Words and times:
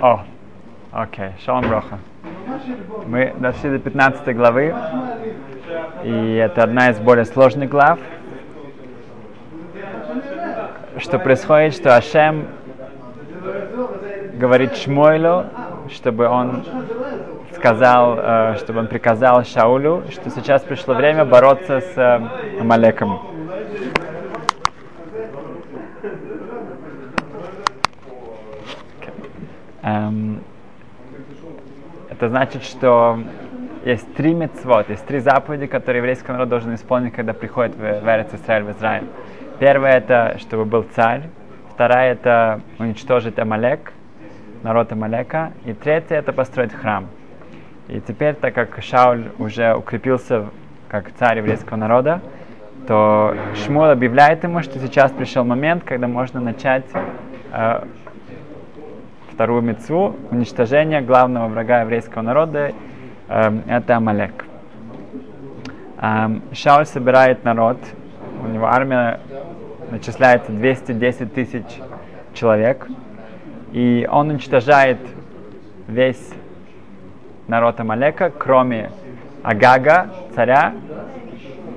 О, 0.00 0.24
окей, 0.92 1.30
шалом 1.44 1.68
броха. 1.68 1.98
Мы 3.06 3.34
дошли 3.38 3.70
до 3.70 3.78
15 3.78 4.36
главы, 4.36 4.74
и 6.02 6.34
это 6.34 6.64
одна 6.64 6.90
из 6.90 6.98
более 6.98 7.24
сложных 7.24 7.70
глав. 7.70 7.98
Что 10.98 11.18
происходит, 11.18 11.74
что 11.74 11.96
Ашем 11.96 12.48
говорит 14.34 14.76
Шмойлу, 14.76 15.46
чтобы 15.90 16.26
он 16.28 16.64
сказал, 17.56 18.18
э, 18.18 18.56
чтобы 18.58 18.80
он 18.80 18.86
приказал 18.88 19.44
Шаулю, 19.44 20.04
что 20.10 20.30
сейчас 20.30 20.62
пришло 20.62 20.94
время 20.94 21.24
бороться 21.24 21.80
с 21.80 21.96
э, 21.96 22.60
Амалеком. 22.60 23.33
Эм, 29.84 30.40
это 32.08 32.30
значит, 32.30 32.62
что 32.64 33.18
есть 33.84 34.14
три 34.14 34.32
мецвод, 34.32 34.88
есть 34.88 35.04
три 35.04 35.18
заповеди, 35.18 35.66
которые 35.66 35.98
еврейский 35.98 36.32
народ 36.32 36.48
должен 36.48 36.74
исполнить, 36.74 37.12
когда 37.12 37.34
приходит 37.34 37.76
в, 37.76 37.80
в 37.80 38.08
Эрец 38.08 38.28
в 38.32 38.70
Израиль. 38.70 39.04
Первое 39.58 39.98
это, 39.98 40.36
чтобы 40.38 40.64
был 40.64 40.86
царь. 40.94 41.24
Вторая 41.74 42.12
это 42.12 42.62
уничтожить 42.78 43.38
Амалек, 43.38 43.92
народ 44.62 44.90
Амалека. 44.92 45.52
И 45.66 45.74
третье 45.74 46.14
это 46.14 46.32
построить 46.32 46.72
храм. 46.72 47.08
И 47.88 48.00
теперь, 48.00 48.34
так 48.34 48.54
как 48.54 48.82
Шауль 48.82 49.26
уже 49.38 49.74
укрепился 49.74 50.46
как 50.88 51.12
царь 51.18 51.38
еврейского 51.38 51.76
народа, 51.76 52.22
то 52.86 53.36
Шмуэл 53.54 53.90
объявляет 53.90 54.44
ему, 54.44 54.62
что 54.62 54.78
сейчас 54.78 55.12
пришел 55.12 55.44
момент, 55.44 55.84
когда 55.84 56.08
можно 56.08 56.40
начать 56.40 56.84
э, 57.52 57.84
вторую 59.34 59.62
мецву, 59.62 60.14
уничтожение 60.30 61.00
главного 61.00 61.48
врага 61.48 61.80
еврейского 61.80 62.22
народа, 62.22 62.72
э, 63.28 63.60
это 63.66 63.96
Амалек. 63.96 64.44
Э, 66.00 66.38
Шауль 66.52 66.86
собирает 66.86 67.44
народ, 67.44 67.78
у 68.44 68.46
него 68.46 68.66
армия 68.66 69.18
начисляется 69.90 70.52
210 70.52 71.34
тысяч 71.34 71.64
человек, 72.32 72.86
и 73.72 74.08
он 74.10 74.30
уничтожает 74.30 74.98
весь 75.88 76.30
народ 77.48 77.80
Амалека, 77.80 78.30
кроме 78.30 78.90
Агага, 79.42 80.10
царя. 80.34 80.74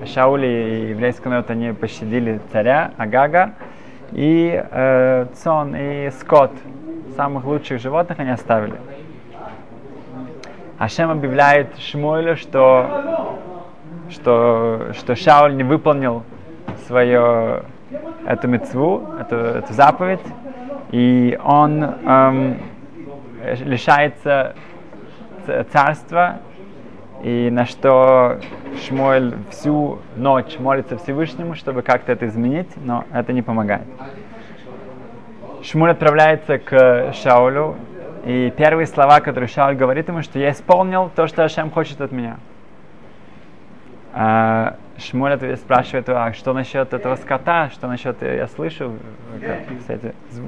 Шаули 0.05 0.45
и 0.45 0.89
еврейский 0.91 1.27
народ, 1.27 1.49
они 1.49 1.73
пощадили 1.73 2.39
царя 2.51 2.91
Агага, 2.97 3.53
и 4.11 4.63
э, 4.63 5.25
цон, 5.33 5.75
и 5.75 6.11
скот, 6.11 6.51
самых 7.17 7.45
лучших 7.45 7.81
животных 7.81 8.19
они 8.19 8.29
оставили. 8.29 8.75
Ашем 10.77 11.09
объявляет 11.09 11.75
Шмуэлю, 11.79 12.37
что, 12.37 13.39
что, 14.11 14.91
что 14.93 15.15
Шауль 15.15 15.55
не 15.55 15.63
выполнил 15.63 16.23
свою 16.85 17.63
эту 18.27 18.47
мецву, 18.47 19.03
эту, 19.19 19.35
эту 19.35 19.73
заповедь, 19.73 20.21
и 20.91 21.39
он 21.43 21.83
эм, 21.83 22.59
лишается 23.65 24.53
царства, 25.71 26.37
и 27.23 27.49
на 27.51 27.65
что 27.65 28.39
Шмуэль 28.85 29.33
всю 29.49 29.97
ночь 30.15 30.59
молится 30.59 30.97
Всевышнему, 30.97 31.55
чтобы 31.55 31.81
как-то 31.81 32.11
это 32.11 32.27
изменить, 32.27 32.69
но 32.75 33.05
это 33.11 33.33
не 33.33 33.41
помогает. 33.41 33.87
Шмуль 35.69 35.91
отправляется 35.91 36.59
к 36.59 37.11
Шаулю, 37.11 37.75
и 38.25 38.53
первые 38.55 38.87
слова, 38.87 39.19
которые 39.19 39.49
Шауль 39.49 39.75
говорит 39.75 40.07
ему, 40.07 40.21
что 40.21 40.39
я 40.39 40.51
исполнил 40.51 41.11
то, 41.13 41.27
что 41.27 41.43
Ашем 41.43 41.71
хочет 41.71 41.99
от 41.99 42.13
меня. 42.13 42.37
А 44.13 44.77
Шмуль 44.97 45.37
спрашивает, 45.57 46.07
а 46.07 46.31
что 46.31 46.53
насчет 46.53 46.93
этого 46.93 47.17
скота, 47.17 47.69
что 47.71 47.89
насчет, 47.89 48.21
я 48.21 48.47
слышу, 48.47 48.93
как, 49.41 49.77
кстати, 49.79 50.15
зв, 50.31 50.45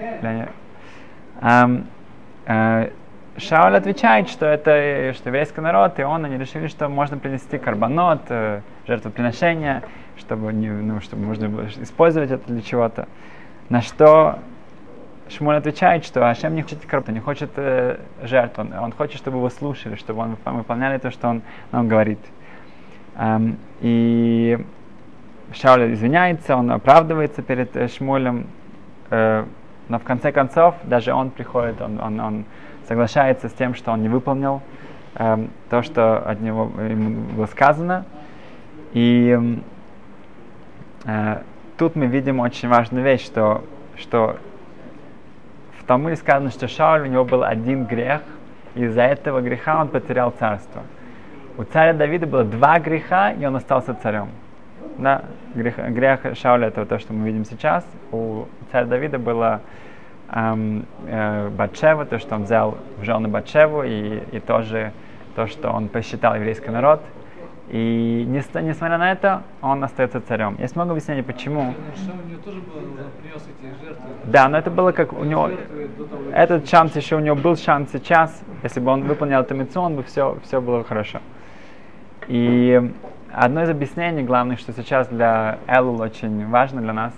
э, 0.00 0.46
э, 2.46 2.90
Шауль 3.36 3.76
отвечает, 3.76 4.28
что 4.28 4.46
это 4.46 5.12
что 5.14 5.28
еврейский 5.28 5.60
народ, 5.60 6.00
и 6.00 6.02
он, 6.02 6.24
они 6.24 6.38
решили, 6.38 6.66
что 6.66 6.88
можно 6.88 7.18
принести 7.18 7.56
карбонот, 7.56 8.22
э, 8.30 8.62
жертвоприношение, 8.84 9.84
чтобы, 10.16 10.52
не, 10.52 10.70
ну, 10.70 11.00
чтобы 11.00 11.24
можно 11.24 11.48
было 11.48 11.68
использовать 11.80 12.32
это 12.32 12.52
для 12.52 12.62
чего-то. 12.62 13.06
На 13.72 13.80
что 13.80 14.38
Шмуль 15.30 15.56
отвечает, 15.56 16.04
что 16.04 16.28
Ашем 16.28 16.54
не 16.54 16.60
хочет 16.60 16.84
карбонот, 16.84 17.14
не 17.14 17.20
хочет 17.20 17.52
э, 17.56 18.00
жертв, 18.22 18.58
он, 18.58 18.74
он 18.74 18.92
хочет, 18.92 19.16
чтобы 19.16 19.38
его 19.38 19.48
слушали, 19.48 19.94
чтобы 19.94 20.20
он 20.20 20.36
выполняли 20.44 20.98
то, 20.98 21.10
что 21.10 21.28
он 21.28 21.40
нам 21.70 21.88
говорит. 21.88 22.18
Эм, 23.16 23.56
и 23.80 24.62
Шауль 25.54 25.94
извиняется, 25.94 26.54
он 26.54 26.70
оправдывается 26.70 27.40
перед 27.40 27.74
э, 27.74 27.88
Шмулем, 27.88 28.46
э, 29.08 29.46
но 29.88 29.98
в 29.98 30.02
конце 30.02 30.32
концов 30.32 30.74
даже 30.82 31.14
он 31.14 31.30
приходит, 31.30 31.80
он, 31.80 31.98
он, 31.98 32.20
он 32.20 32.44
соглашается 32.86 33.48
с 33.48 33.52
тем, 33.54 33.74
что 33.74 33.92
он 33.92 34.02
не 34.02 34.10
выполнил 34.10 34.60
э, 35.14 35.46
то, 35.70 35.80
что 35.80 36.18
от 36.18 36.42
него 36.42 36.70
ему 36.78 37.22
было 37.34 37.46
сказано. 37.46 38.04
И 38.92 39.64
э, 41.06 41.38
тут 41.78 41.96
мы 41.96 42.06
видим 42.06 42.40
очень 42.40 42.68
важную 42.68 43.04
вещь, 43.04 43.24
что, 43.24 43.64
что 43.96 44.36
в 45.78 45.84
Талмуде 45.84 46.16
сказано, 46.16 46.50
что 46.50 46.68
Шауль 46.68 47.02
у 47.02 47.06
него 47.06 47.24
был 47.24 47.42
один 47.44 47.86
грех, 47.86 48.22
и 48.74 48.84
из-за 48.84 49.02
этого 49.02 49.40
греха 49.40 49.80
он 49.80 49.88
потерял 49.88 50.30
царство. 50.30 50.82
У 51.58 51.64
царя 51.64 51.92
Давида 51.92 52.26
было 52.26 52.44
два 52.44 52.78
греха, 52.78 53.32
и 53.32 53.44
он 53.44 53.56
остался 53.56 53.94
царем. 53.94 54.28
Да, 54.96 55.22
грех, 55.54 55.76
грех 55.76 56.20
Шауля 56.36 56.68
это 56.68 56.86
то, 56.86 56.98
что 56.98 57.12
мы 57.12 57.26
видим 57.26 57.44
сейчас. 57.44 57.84
У 58.10 58.46
царя 58.70 58.86
Давида 58.86 59.18
было 59.18 59.60
эм, 60.30 60.86
э, 61.06 61.48
Батшева, 61.50 62.06
то, 62.06 62.18
что 62.18 62.36
он 62.36 62.44
взял 62.44 62.78
в 62.98 63.04
жены 63.04 63.28
Батшеву, 63.28 63.82
и, 63.82 64.22
и 64.32 64.40
тоже 64.40 64.92
то, 65.34 65.46
что 65.46 65.70
он 65.70 65.88
посчитал 65.88 66.34
еврейский 66.34 66.70
народ. 66.70 67.02
И 67.72 68.26
несмотря 68.28 68.98
на 68.98 69.12
это, 69.12 69.42
он 69.62 69.82
остается 69.82 70.20
царем. 70.20 70.56
Есть 70.58 70.76
много 70.76 70.90
объяснений, 70.90 71.22
почему. 71.22 71.74
Да, 74.24 74.48
но 74.48 74.58
это 74.58 74.70
было 74.70 74.92
как 74.92 75.14
у 75.14 75.24
него... 75.24 75.50
Этот 76.34 76.68
шанс 76.68 76.94
еще 76.94 77.16
у 77.16 77.20
него 77.20 77.34
был 77.34 77.56
шанс 77.56 77.90
сейчас. 77.90 78.42
Если 78.62 78.78
бы 78.78 78.90
он 78.90 79.04
выполнял 79.04 79.42
эту 79.42 79.54
митцу, 79.54 79.80
он 79.80 79.96
бы 79.96 80.02
все, 80.02 80.38
все 80.44 80.60
было 80.60 80.84
хорошо. 80.84 81.20
И 82.28 82.92
одно 83.32 83.62
из 83.62 83.70
объяснений 83.70 84.22
главных, 84.22 84.58
что 84.58 84.74
сейчас 84.74 85.08
для 85.08 85.58
Элул 85.66 85.98
очень 86.02 86.46
важно 86.50 86.82
для 86.82 86.92
нас, 86.92 87.14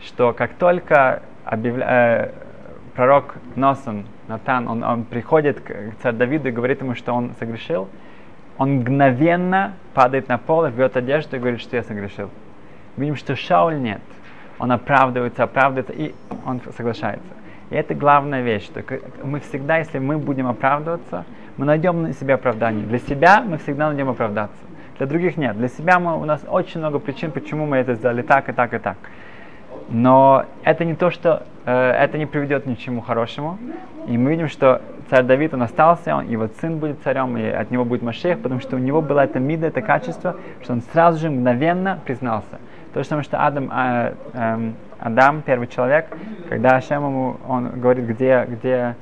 что 0.00 0.32
как 0.32 0.54
только 0.54 1.22
объявля... 1.44 1.86
э, 1.88 2.30
пророк 2.94 3.36
Носан, 3.54 4.06
Натан, 4.26 4.66
он, 4.66 4.82
он 4.82 5.04
приходит 5.04 5.60
к 5.60 5.72
царю 6.02 6.16
Давиду 6.16 6.48
и 6.48 6.50
говорит 6.50 6.82
ему, 6.82 6.96
что 6.96 7.12
он 7.12 7.32
согрешил, 7.38 7.88
он 8.58 8.80
мгновенно 8.80 9.74
падает 9.94 10.28
на 10.28 10.36
пол, 10.36 10.66
рвет 10.66 10.96
одежду 10.96 11.36
и 11.36 11.38
говорит, 11.38 11.60
что 11.60 11.76
я 11.76 11.82
согрешил. 11.82 12.30
Видим, 12.96 13.16
что 13.16 13.36
Шауль 13.36 13.80
нет. 13.80 14.02
Он 14.58 14.72
оправдывается, 14.72 15.44
оправдывается, 15.44 15.92
и 15.92 16.14
он 16.44 16.60
соглашается. 16.76 17.28
И 17.70 17.76
это 17.76 17.94
главная 17.94 18.42
вещь, 18.42 18.64
что 18.64 18.82
мы 19.22 19.40
всегда, 19.40 19.78
если 19.78 19.98
мы 19.98 20.18
будем 20.18 20.48
оправдываться, 20.48 21.24
мы 21.56 21.66
найдем 21.66 22.02
на 22.02 22.12
себе 22.12 22.34
оправдание. 22.34 22.84
Для 22.84 22.98
себя 22.98 23.42
мы 23.42 23.58
всегда 23.58 23.88
найдем 23.88 24.08
оправдаться. 24.08 24.58
Для 24.96 25.06
других 25.06 25.36
нет. 25.36 25.56
Для 25.56 25.68
себя 25.68 26.00
мы, 26.00 26.20
у 26.20 26.24
нас 26.24 26.44
очень 26.48 26.80
много 26.80 26.98
причин, 26.98 27.30
почему 27.30 27.66
мы 27.66 27.76
это 27.76 27.94
сделали 27.94 28.22
так 28.22 28.48
и 28.48 28.52
так 28.52 28.74
и 28.74 28.78
так. 28.78 28.96
Но 29.88 30.44
это 30.64 30.84
не 30.84 30.94
то, 30.94 31.10
что 31.10 31.42
э, 31.64 31.72
это 31.72 32.18
не 32.18 32.26
приведет 32.26 32.66
ни 32.66 32.74
к 32.74 32.78
чему 32.78 33.00
хорошему. 33.00 33.58
И 34.06 34.16
мы 34.16 34.30
видим, 34.30 34.48
что 34.48 34.80
царь 35.10 35.24
Давид, 35.24 35.54
он 35.54 35.62
остался, 35.62 36.16
он, 36.16 36.28
его 36.28 36.48
сын 36.60 36.78
будет 36.78 37.00
царем, 37.02 37.36
и 37.36 37.46
от 37.46 37.70
него 37.70 37.84
будет 37.84 38.02
Машех, 38.02 38.38
потому 38.40 38.60
что 38.60 38.76
у 38.76 38.78
него 38.78 39.02
было 39.02 39.20
это 39.20 39.38
мида, 39.38 39.66
это 39.66 39.82
качество, 39.82 40.36
что 40.62 40.72
он 40.72 40.82
сразу 40.92 41.18
же 41.18 41.30
мгновенно 41.30 41.98
признался. 42.04 42.58
То 42.94 43.02
же 43.02 43.08
самое, 43.08 43.24
что 43.24 43.44
Адам, 43.44 43.70
э, 43.70 44.14
э, 44.32 44.70
Адам, 44.98 45.42
первый 45.42 45.68
человек, 45.68 46.06
когда 46.48 46.70
Ашем 46.70 47.04
ему, 47.04 47.36
он 47.46 47.80
говорит, 47.80 48.06
где, 48.06 48.46
где 48.48 48.96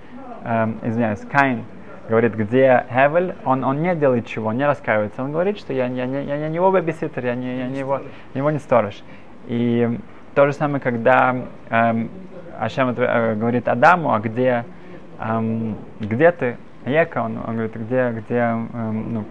э, 0.44 0.68
извиняюсь, 0.82 1.20
Каин, 1.30 1.64
говорит, 2.08 2.34
где 2.34 2.84
Хевель, 2.90 3.34
он, 3.44 3.64
он 3.64 3.82
не 3.82 3.94
делает 3.94 4.26
чего, 4.26 4.52
не 4.52 4.66
раскаивается. 4.66 5.22
Он 5.22 5.32
говорит, 5.32 5.58
что 5.58 5.72
я, 5.72 5.86
я, 5.86 6.04
я, 6.04 6.20
я 6.20 6.48
не 6.48 6.56
его 6.56 6.70
бэбиситер, 6.70 7.24
я 7.24 7.34
не, 7.34 7.58
я 7.58 7.68
не 7.68 7.78
его, 7.78 8.00
его 8.34 8.50
не 8.50 8.58
сторож. 8.58 9.02
И 9.46 9.98
то 10.36 10.46
же 10.46 10.52
самое, 10.52 10.80
когда 10.80 11.34
эм, 11.70 12.10
Ашем 12.60 12.94
э, 12.94 13.34
говорит 13.36 13.66
Адаму, 13.68 14.12
а 14.12 14.20
где, 14.20 14.66
эм, 15.18 15.76
где 15.98 16.30
ты? 16.30 16.58
Ека, 16.84 17.22
он, 17.22 17.38
он 17.38 17.54
говорит, 17.54 17.74
где, 17.74 18.10
где, 18.10 18.34
эм, 18.34 19.14
ну, 19.14 19.24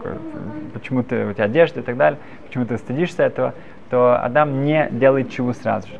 почему 0.74 1.04
ты, 1.04 1.28
у 1.28 1.34
тебя 1.34 1.46
одежда 1.46 1.82
и 1.82 1.84
так 1.84 1.96
далее, 1.96 2.20
почему 2.48 2.66
ты 2.66 2.80
стыдишься 2.80 3.22
этого, 3.22 3.54
то 3.92 4.20
Адам 4.20 4.64
не 4.64 4.90
делает 4.90 5.30
чего 5.30 5.54
сразу 5.54 5.88
же. 5.90 6.00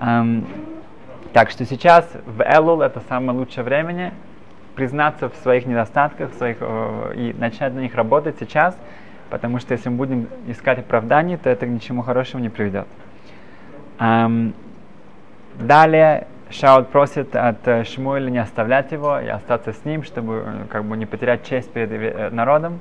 Эм, 0.00 0.46
Так 1.34 1.50
что 1.50 1.66
сейчас 1.66 2.10
в 2.24 2.40
Элул 2.40 2.80
это 2.80 3.02
самое 3.10 3.38
лучшее 3.38 3.64
время 3.64 4.14
признаться 4.74 5.28
в 5.28 5.36
своих 5.36 5.66
недостатках 5.66 6.32
своих, 6.38 6.56
э, 6.60 7.12
и 7.16 7.34
начать 7.38 7.74
на 7.74 7.80
них 7.80 7.94
работать 7.94 8.36
сейчас, 8.40 8.74
потому 9.28 9.58
что 9.58 9.74
если 9.74 9.90
мы 9.90 9.96
будем 9.96 10.26
искать 10.46 10.78
оправдание, 10.78 11.36
то 11.36 11.50
это 11.50 11.66
к 11.66 11.68
ничему 11.68 12.00
хорошему 12.00 12.42
не 12.42 12.48
приведет. 12.48 12.86
Далее 13.98 16.26
Шауль 16.50 16.84
просит 16.84 17.34
от 17.34 17.66
э, 17.66 17.84
Шмуэля 17.84 18.30
не 18.30 18.38
оставлять 18.38 18.92
его 18.92 19.18
и 19.18 19.26
остаться 19.26 19.72
с 19.72 19.84
ним, 19.84 20.04
чтобы 20.04 20.44
э, 20.46 20.64
как 20.70 20.84
бы 20.84 20.96
не 20.96 21.04
потерять 21.04 21.44
честь 21.44 21.72
перед 21.72 21.90
э, 21.90 22.30
народом. 22.30 22.78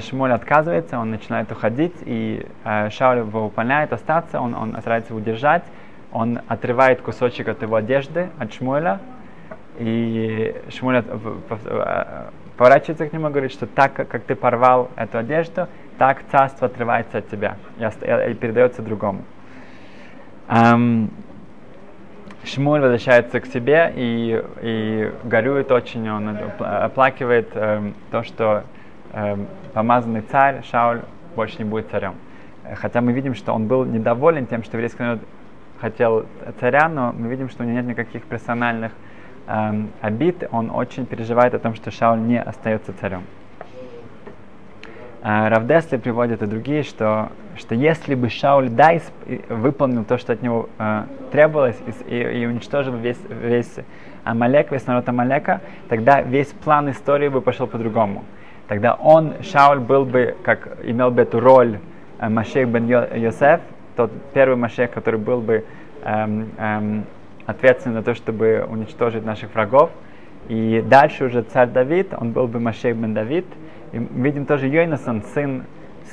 Шмуэль 0.00 0.32
отказывается, 0.32 0.98
он 0.98 1.10
начинает 1.10 1.52
уходить, 1.52 1.94
и 2.04 2.44
Шауль 2.90 3.18
его 3.18 3.44
выполняет 3.44 3.92
остаться, 3.92 4.40
он, 4.40 4.52
он 4.54 4.76
старается 4.80 5.14
удержать, 5.14 5.62
он 6.10 6.40
отрывает 6.48 7.00
кусочек 7.00 7.46
от 7.46 7.62
его 7.62 7.76
одежды, 7.76 8.28
от 8.40 8.52
Шмуэля, 8.52 8.98
и 9.78 10.60
Шмуль 10.70 11.04
поворачивается 12.56 13.06
к 13.06 13.12
нему 13.12 13.28
и 13.28 13.30
говорит, 13.30 13.52
что 13.52 13.68
так, 13.68 13.94
как 13.94 14.24
ты 14.24 14.34
порвал 14.34 14.90
эту 14.96 15.18
одежду, 15.18 15.68
так 15.96 16.24
царство 16.32 16.66
отрывается 16.66 17.18
от 17.18 17.28
тебя 17.28 17.56
и 17.78 18.34
передается 18.34 18.82
другому. 18.82 19.22
Um, 20.48 21.10
Шмуль 22.44 22.80
возвращается 22.80 23.40
к 23.40 23.46
себе 23.46 23.92
и, 23.94 24.42
и 24.62 25.12
горюет 25.24 25.70
очень, 25.70 26.08
он 26.08 26.36
оплакивает 26.58 27.50
э, 27.54 27.92
то, 28.10 28.22
что 28.22 28.64
э, 29.12 29.36
помазанный 29.74 30.22
царь 30.22 30.62
Шауль 30.64 31.02
больше 31.36 31.58
не 31.58 31.64
будет 31.64 31.90
царем. 31.90 32.14
Хотя 32.76 33.00
мы 33.00 33.12
видим, 33.12 33.34
что 33.34 33.52
он 33.52 33.66
был 33.66 33.84
недоволен 33.84 34.46
тем, 34.46 34.62
что 34.62 34.76
еврейский 34.76 35.02
народ 35.02 35.20
хотел 35.80 36.26
царя, 36.60 36.88
но 36.88 37.12
мы 37.12 37.28
видим, 37.28 37.48
что 37.48 37.64
у 37.64 37.66
него 37.66 37.76
нет 37.76 37.86
никаких 37.86 38.22
персональных 38.24 38.92
эм, 39.46 39.90
обид, 40.00 40.44
он 40.50 40.70
очень 40.70 41.06
переживает 41.06 41.54
о 41.54 41.58
том, 41.58 41.74
что 41.74 41.90
Шауль 41.90 42.20
не 42.20 42.40
остается 42.40 42.92
царем. 42.98 43.22
Э, 45.22 45.48
Равдесли 45.48 45.96
приводит 45.96 46.42
и 46.42 46.46
другие, 46.46 46.82
что, 46.82 47.30
что 47.56 47.74
если 47.74 48.14
бы 48.14 48.28
Шауль 48.28 48.68
да 48.68 48.98
выполнил 49.48 50.04
то, 50.04 50.16
что 50.16 50.32
от 50.32 50.42
него 50.42 50.68
э, 50.78 51.04
требовалось, 51.32 51.78
и, 52.06 52.14
и, 52.14 52.42
и 52.42 52.46
уничтожил 52.46 52.94
весь, 52.94 53.20
весь 53.28 53.74
Амалек, 54.24 54.70
весь 54.70 54.86
народ 54.86 55.08
Амалека, 55.08 55.60
тогда 55.88 56.20
весь 56.20 56.48
план 56.48 56.90
истории 56.90 57.28
бы 57.28 57.40
пошел 57.40 57.66
по-другому. 57.66 58.24
Тогда 58.68 58.94
он, 58.94 59.34
Шауль, 59.42 59.80
был 59.80 60.04
бы, 60.04 60.36
как 60.44 60.78
имел 60.84 61.10
бы 61.10 61.22
эту 61.22 61.40
роль 61.40 61.78
э, 62.20 62.28
Машех 62.28 62.68
бен 62.68 62.86
Йосеф, 62.86 63.60
тот 63.96 64.12
первый 64.32 64.56
Машех, 64.56 64.92
который 64.92 65.18
был 65.18 65.40
бы 65.40 65.64
эм, 66.04 66.50
эм, 66.58 67.04
ответственен 67.46 67.96
за 67.96 68.02
то, 68.02 68.14
чтобы 68.14 68.64
уничтожить 68.68 69.24
наших 69.24 69.52
врагов. 69.52 69.90
И 70.48 70.84
дальше 70.86 71.24
уже 71.24 71.42
царь 71.42 71.68
Давид, 71.68 72.14
он 72.16 72.30
был 72.30 72.46
бы 72.46 72.60
Машех 72.60 72.96
бен 72.96 73.14
Давид. 73.14 73.46
И 73.92 73.98
видим 73.98 74.46
тоже 74.46 74.68
Йонасон, 74.68 75.22
сын, 75.34 75.64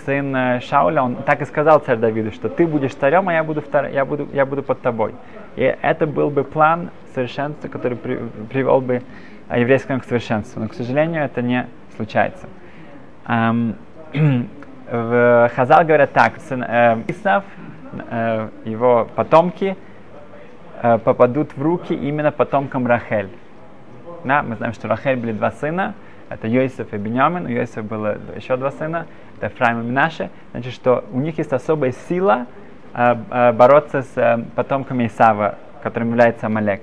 сын 0.06 0.36
э, 0.36 0.60
Шауля, 0.62 1.04
он 1.04 1.16
так 1.16 1.42
и 1.42 1.46
сказал 1.46 1.80
царь 1.80 1.98
Давиду, 1.98 2.32
что 2.32 2.50
ты 2.50 2.66
будешь 2.66 2.94
царем, 2.94 3.30
а 3.30 3.34
я 3.34 3.44
буду, 3.44 3.62
втор... 3.62 3.88
я 3.88 4.06
буду, 4.06 4.28
я 4.34 4.46
буду 4.46 4.64
под 4.64 4.82
тобой. 4.82 5.14
И 5.56 5.62
это 5.62 6.08
был 6.08 6.30
бы 6.30 6.44
план 6.44 6.92
совершенства, 7.14 7.68
который 7.68 7.98
при... 7.98 8.20
привел 8.50 8.82
бы 8.82 9.02
еврейскому 9.54 10.00
к 10.00 10.06
совершенству. 10.06 10.62
Но, 10.62 10.68
к 10.68 10.74
сожалению, 10.74 11.24
это 11.24 11.42
не 11.42 11.68
случается. 11.96 12.48
Um, 13.28 13.76
в 14.92 15.52
Хазал 15.56 15.84
говорят 15.84 16.14
так, 16.14 16.38
сын 16.38 16.64
э, 16.64 17.04
Исав, 17.08 17.44
э, 18.10 18.50
его 18.66 19.08
потомки, 19.16 19.76
Э, 20.82 20.98
попадут 20.98 21.56
в 21.56 21.62
руки 21.62 21.94
именно 21.94 22.32
потомкам 22.32 22.86
Рахель. 22.86 23.30
Да, 24.24 24.44
мы 24.44 24.56
знаем, 24.56 24.74
что 24.74 24.88
Рахель 24.88 25.16
были 25.16 25.32
два 25.32 25.52
сына, 25.52 25.96
это 26.30 26.48
Йосиф 26.48 26.94
и 26.94 26.98
Беньямин, 26.98 27.46
у 27.46 27.50
Йосифа 27.50 27.84
было 27.84 28.18
еще 28.36 28.58
два 28.58 28.72
сына, 28.72 29.06
это 29.38 29.48
Ефраим 29.48 29.82
и 29.82 29.86
Минаше, 29.86 30.30
значит, 30.52 30.74
что 30.74 31.04
у 31.12 31.20
них 31.20 31.38
есть 31.38 31.54
особая 31.54 31.92
сила 32.08 32.48
э, 32.94 33.16
э, 33.30 33.52
бороться 33.52 34.02
с 34.02 34.18
э, 34.18 34.44
потомками 34.56 35.08
Исава, 35.08 35.56
которым 35.84 36.10
является 36.10 36.48
Амалек. 36.48 36.82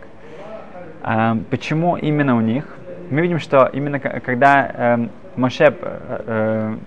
Почему 1.50 1.96
именно 1.96 2.36
у 2.36 2.40
них? 2.40 2.64
Мы 3.10 3.22
видим, 3.22 3.40
что 3.40 3.68
именно 3.72 3.98
когда 3.98 5.10
Моше 5.34 5.74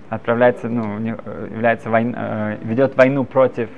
отправляется, 0.09 0.69
ну, 0.69 0.99
является 0.99 1.89
войн, 1.89 2.15
э, 2.15 2.57
ведет 2.61 2.95
войну 2.95 3.23
против 3.25 3.69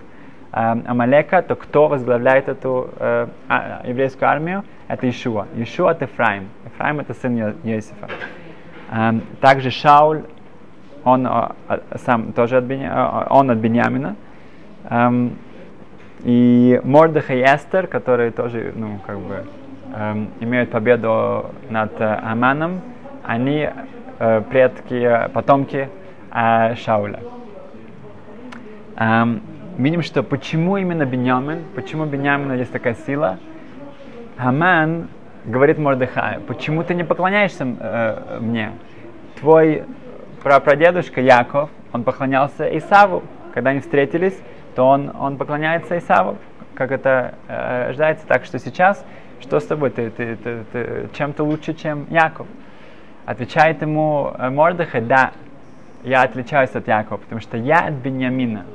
Амалека, 0.52 1.42
то 1.42 1.56
кто 1.56 1.88
возглавляет 1.88 2.50
эту 2.50 2.90
э, 3.00 3.28
а, 3.48 3.82
еврейскую 3.86 4.30
армию? 4.30 4.64
Это 4.88 5.10
Ишуа. 5.10 5.48
Ишуа 5.56 5.92
это 5.92 6.06
Ефраим. 6.06 6.50
Ефраим 6.66 7.00
это 7.00 7.14
сын 7.14 7.38
Иосифа. 7.64 8.08
Э, 8.90 9.20
также 9.42 9.70
Шауль, 9.72 10.24
он 11.04 11.28
э, 11.28 11.80
сам 12.06 12.34
тоже 12.34 12.58
от, 12.58 12.64
Беня, 12.64 12.92
э, 12.92 13.28
он 13.30 13.52
от 13.52 13.58
Бениамина. 13.58 14.16
Э, 14.90 15.30
и 16.24 16.82
Мордеха 16.84 17.34
и 17.34 17.42
Эстер, 17.44 17.88
которые 17.88 18.32
тоже, 18.32 18.74
ну, 18.76 19.00
как 19.06 19.20
бы, 19.20 19.46
э, 19.94 20.26
имеют 20.40 20.72
победу 20.72 21.52
над 21.70 22.00
э, 22.00 22.20
Аманом, 22.24 22.82
они 23.24 23.70
э, 24.20 24.42
предки, 24.50 25.30
потомки 25.34 25.90
э, 26.34 26.76
Шауля. 26.76 27.20
Видим, 29.78 30.02
что 30.02 30.24
почему 30.24 30.78
именно 30.78 31.06
Беньямин, 31.06 31.60
почему 31.76 32.06
Беньямина 32.06 32.54
есть 32.54 32.72
такая 32.72 32.96
сила. 32.96 33.38
Хаман 34.38 35.08
говорит 35.48 35.78
Мордыхаю, 35.78 36.42
почему 36.42 36.84
ты 36.84 36.94
не 36.94 37.04
поклоняешься 37.04 37.66
э, 37.80 38.38
мне? 38.40 38.74
Твой 39.40 39.86
прапрадедушка 40.44 41.22
Яков, 41.22 41.70
он 41.94 42.04
поклонялся 42.04 42.66
Исаву. 42.78 43.24
Когда 43.54 43.72
они 43.72 43.80
встретились, 43.80 44.40
то 44.76 44.84
он, 44.84 45.12
он 45.20 45.38
поклоняется 45.38 45.98
Исаву, 45.98 46.38
как 46.76 46.92
это 46.92 47.36
э, 47.48 47.90
ожидается. 47.90 48.28
Так 48.28 48.46
что 48.46 48.60
сейчас, 48.60 49.04
что 49.40 49.60
с 49.60 49.66
тобой? 49.66 49.90
Ты, 49.90 50.12
ты, 50.12 50.36
ты, 50.36 50.64
ты 50.72 51.10
чем 51.14 51.34
то 51.34 51.44
лучше, 51.44 51.74
чем 51.74 52.06
Яков? 52.10 52.46
Отвечает 53.26 53.82
ему 53.82 54.34
э, 54.38 54.50
Мордыхай, 54.50 55.02
да, 55.02 55.32
я 56.04 56.22
отличаюсь 56.22 56.72
от 56.76 56.88
Якова, 56.88 57.18
потому 57.18 57.42
что 57.42 57.58
я 57.58 57.88
от 57.88 57.94
Беньямина. 57.94 58.66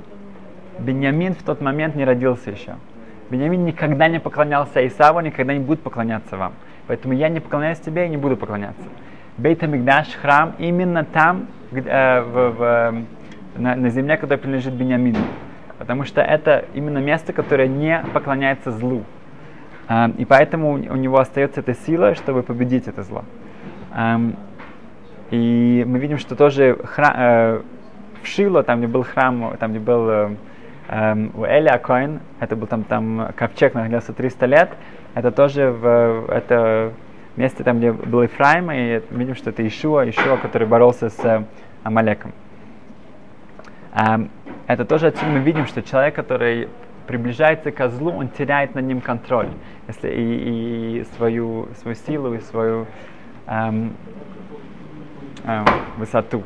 Беньямин 0.79 1.35
в 1.35 1.43
тот 1.43 1.61
момент 1.61 1.95
не 1.95 2.05
родился 2.05 2.51
еще. 2.51 2.75
Беньямин 3.33 3.65
никогда 3.65 4.09
не 4.09 4.21
поклонялся 4.21 4.87
Исаву, 4.87 5.21
никогда 5.21 5.55
не 5.55 5.61
будет 5.61 5.81
поклоняться 5.81 6.37
вам. 6.37 6.53
Поэтому 6.87 7.15
я 7.15 7.31
не 7.31 7.41
поклоняюсь 7.41 7.79
тебе 7.79 8.05
и 8.05 8.09
не 8.11 8.19
буду 8.19 8.37
поклоняться. 8.37 8.83
Бейт 9.39 9.63
Амигдаш, 9.63 10.09
храм, 10.21 10.53
именно 10.59 11.03
там, 11.03 11.47
э, 11.71 12.21
в, 12.21 12.51
в, 12.51 12.95
на, 13.57 13.75
на 13.75 13.89
земле, 13.89 14.19
которая 14.19 14.39
принадлежит 14.39 14.75
Беньямину. 14.75 15.17
Потому 15.79 16.05
что 16.05 16.21
это 16.21 16.67
именно 16.75 16.99
место, 16.99 17.33
которое 17.33 17.69
не 17.69 18.05
поклоняется 18.13 18.71
злу. 18.71 19.03
Э, 19.89 20.11
и 20.19 20.27
поэтому 20.27 20.73
у 20.73 20.97
него 20.97 21.19
остается 21.19 21.61
эта 21.61 21.73
сила, 21.73 22.15
чтобы 22.15 22.43
победить 22.43 22.87
это 22.87 23.03
зло. 23.03 23.25
Э, 23.97 24.19
и 25.31 25.85
мы 25.89 25.99
видим, 26.01 26.19
что 26.19 26.37
тоже 26.37 26.77
храм, 26.85 27.15
э, 27.17 27.63
в 28.23 28.27
Шило, 28.27 28.63
там 28.63 28.81
где 28.81 28.89
был 28.89 29.05
храм, 29.05 29.57
там 29.59 29.71
где 29.71 29.81
был 29.81 30.11
э, 30.11 30.31
у 31.35 31.45
Эля 31.45 31.79
Коин, 31.79 32.21
это 32.39 32.55
был 32.55 32.67
там, 32.67 32.85
там 32.85 33.31
ковчег 33.35 33.73
находился 33.73 34.13
300 34.13 34.47
лет, 34.47 34.71
это 35.15 35.31
тоже 35.31 35.71
в 35.71 36.27
это 36.29 36.93
месте, 37.37 37.65
там, 37.65 37.79
где 37.79 37.93
был 37.93 38.23
Ефраим, 38.23 38.71
и 38.71 39.01
видим, 39.11 39.35
что 39.35 39.51
это 39.51 39.67
Ишуа, 39.67 40.09
Ишуа, 40.09 40.37
который 40.37 40.67
боролся 40.67 41.09
с 41.09 41.25
э, 41.25 41.45
Амалеком. 41.83 42.33
Эм, 43.95 44.31
это 44.67 44.85
тоже 44.85 45.07
отсюда 45.07 45.31
мы 45.31 45.39
видим, 45.39 45.67
что 45.67 45.83
человек, 45.83 46.15
который 46.15 46.69
приближается 47.07 47.73
к 47.73 47.89
злу, 47.89 48.13
он 48.13 48.29
теряет 48.29 48.75
над 48.75 48.85
ним 48.85 49.01
контроль 49.01 49.49
если, 49.89 50.09
и, 50.09 51.01
и 51.01 51.05
свою, 51.17 51.69
свою 51.81 51.95
силу, 51.95 52.35
и 52.35 52.41
свою 52.41 52.87
эм, 53.47 53.93
эм, 55.45 55.65
высоту. 55.97 56.43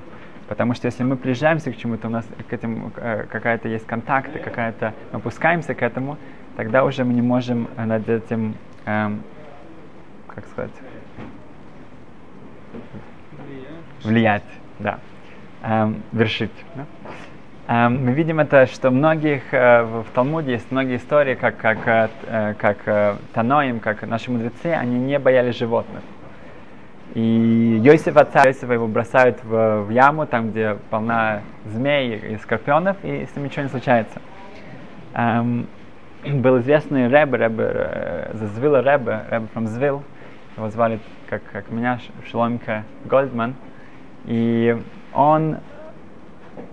Потому 0.49 0.75
что 0.75 0.87
если 0.87 1.03
мы 1.03 1.17
приближаемся 1.17 1.73
к 1.73 1.77
чему-то, 1.77 2.07
у 2.07 2.11
нас 2.11 2.27
к 2.49 2.53
этому 2.53 2.93
э, 2.97 3.25
какая-то 3.31 3.69
есть 3.69 3.87
контакт, 3.87 4.31
какая-то, 4.43 4.95
мы 5.13 5.19
опускаемся 5.19 5.75
к 5.75 5.83
этому, 5.83 6.19
тогда 6.57 6.85
уже 6.85 7.05
мы 7.05 7.13
не 7.15 7.23
можем 7.23 7.69
над 7.77 8.09
этим, 8.09 8.55
эм, 8.85 9.23
как 10.29 10.47
сказать, 10.47 10.73
влиять, 14.05 14.45
да, 14.79 15.01
эм, 15.63 16.03
вершить. 16.13 16.53
Да? 16.77 16.87
Эм, 17.69 18.05
мы 18.05 18.13
видим 18.13 18.39
это, 18.39 18.67
что 18.67 18.93
многих 18.93 19.53
э, 19.53 19.83
в, 19.83 20.07
Талмуде 20.15 20.53
есть 20.53 20.71
многие 20.71 20.97
истории, 20.99 21.35
как, 21.35 21.57
как, 21.57 21.79
э, 21.85 22.55
как 22.57 22.79
э, 22.87 23.17
Таноим, 23.35 23.81
как 23.81 24.03
наши 24.03 24.31
мудрецы, 24.31 24.67
они 24.67 24.99
не 24.99 25.19
боялись 25.19 25.57
животных. 25.57 26.03
И 27.17 27.81
Йосиф 27.83 28.15
отца 28.19 28.43
Йосифа 28.45 28.75
его 28.75 28.87
бросают 28.87 29.43
в, 29.43 29.85
в 29.85 29.91
яму, 29.91 30.27
там, 30.27 30.51
где 30.51 30.77
полна 30.91 31.41
змей 31.65 32.15
и 32.15 32.37
скорпионов, 32.37 32.99
и 33.03 33.25
с 33.25 33.35
ним 33.35 33.47
ничего 33.47 33.63
не 33.63 33.71
случается. 33.71 34.21
Эм, 35.15 35.67
был 36.27 36.59
известный 36.59 37.09
рэбе, 37.09 37.39
рэбе, 37.39 38.31
Звила 38.35 38.83
рэбе, 38.83 39.23
рэбе 39.31 39.47
from 39.55 39.65
Звил, 39.65 40.03
его 40.59 40.69
звали, 40.69 41.01
как, 41.31 41.41
как 41.51 41.71
меня, 41.71 42.01
Шломка 42.31 42.85
Гольдман, 43.07 43.55
и 44.27 44.77
он 45.15 45.57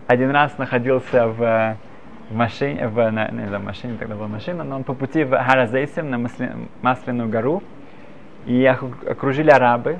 один 0.07 0.29
раз 0.31 0.57
находился 0.57 1.29
в, 1.29 1.77
в 2.29 2.35
машине, 2.35 2.89
в, 2.89 3.11
на, 3.11 3.29
не 3.29 3.47
знаю, 3.47 3.63
машине, 3.63 3.95
тогда 3.97 4.15
была 4.15 4.27
машина, 4.27 4.65
но 4.65 4.75
он 4.75 4.83
по 4.83 4.93
пути 4.93 5.23
в 5.23 5.41
Харазейсим 5.41 6.09
на 6.09 6.17
Масли, 6.17 6.51
Масляную 6.81 7.29
гору, 7.29 7.63
и 8.45 8.65
окружили 8.65 9.49
арабы, 9.49 9.99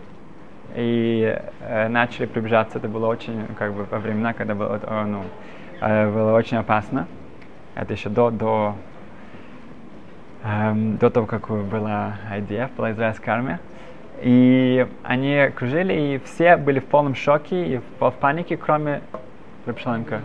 и 0.75 1.37
э, 1.61 1.87
начали 1.87 2.25
приближаться. 2.25 2.77
Это 2.77 2.87
было 2.87 3.07
очень, 3.07 3.47
как 3.57 3.73
бы, 3.73 3.85
во 3.89 3.99
времена, 3.99 4.33
когда 4.33 4.55
было, 4.55 4.79
э, 4.81 5.05
ну, 5.05 5.23
э, 5.81 6.11
было 6.11 6.33
очень 6.33 6.57
опасно. 6.57 7.07
Это 7.75 7.93
еще 7.93 8.09
до, 8.09 8.29
до, 8.29 8.75
эм, 10.43 10.97
до 10.97 11.09
того, 11.09 11.25
как 11.25 11.47
была 11.49 12.17
IDF, 12.31 12.69
была 12.75 12.91
израильская 12.91 13.31
армия. 13.31 13.59
И 14.21 14.87
они 15.03 15.35
окружили, 15.37 15.93
и 15.93 16.21
все 16.23 16.55
были 16.55 16.79
в 16.79 16.85
полном 16.85 17.15
шоке 17.15 17.65
и 17.65 17.77
в, 17.77 18.09
в 18.09 18.13
панике, 18.13 18.57
кроме 18.57 19.01
Рапшаленко. 19.65 20.21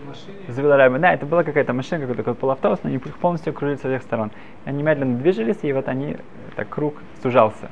Завела 0.47 0.77
Рэба. 0.77 0.99
Да, 0.99 1.13
это 1.13 1.25
была 1.25 1.43
какая-то 1.43 1.73
машина, 1.73 2.01
какой-то 2.01 2.23
такой 2.23 2.35
полуавтобус, 2.35 2.79
но 2.83 2.89
они 2.89 2.97
полностью 2.97 3.51
окружили 3.51 3.77
со 3.77 3.87
всех 3.87 4.01
сторон. 4.03 4.31
Они 4.65 4.83
медленно 4.83 5.17
движились, 5.17 5.59
и 5.63 5.71
вот 5.73 5.87
они, 5.87 6.17
так 6.55 6.69
круг 6.69 6.95
сужался. 7.21 7.69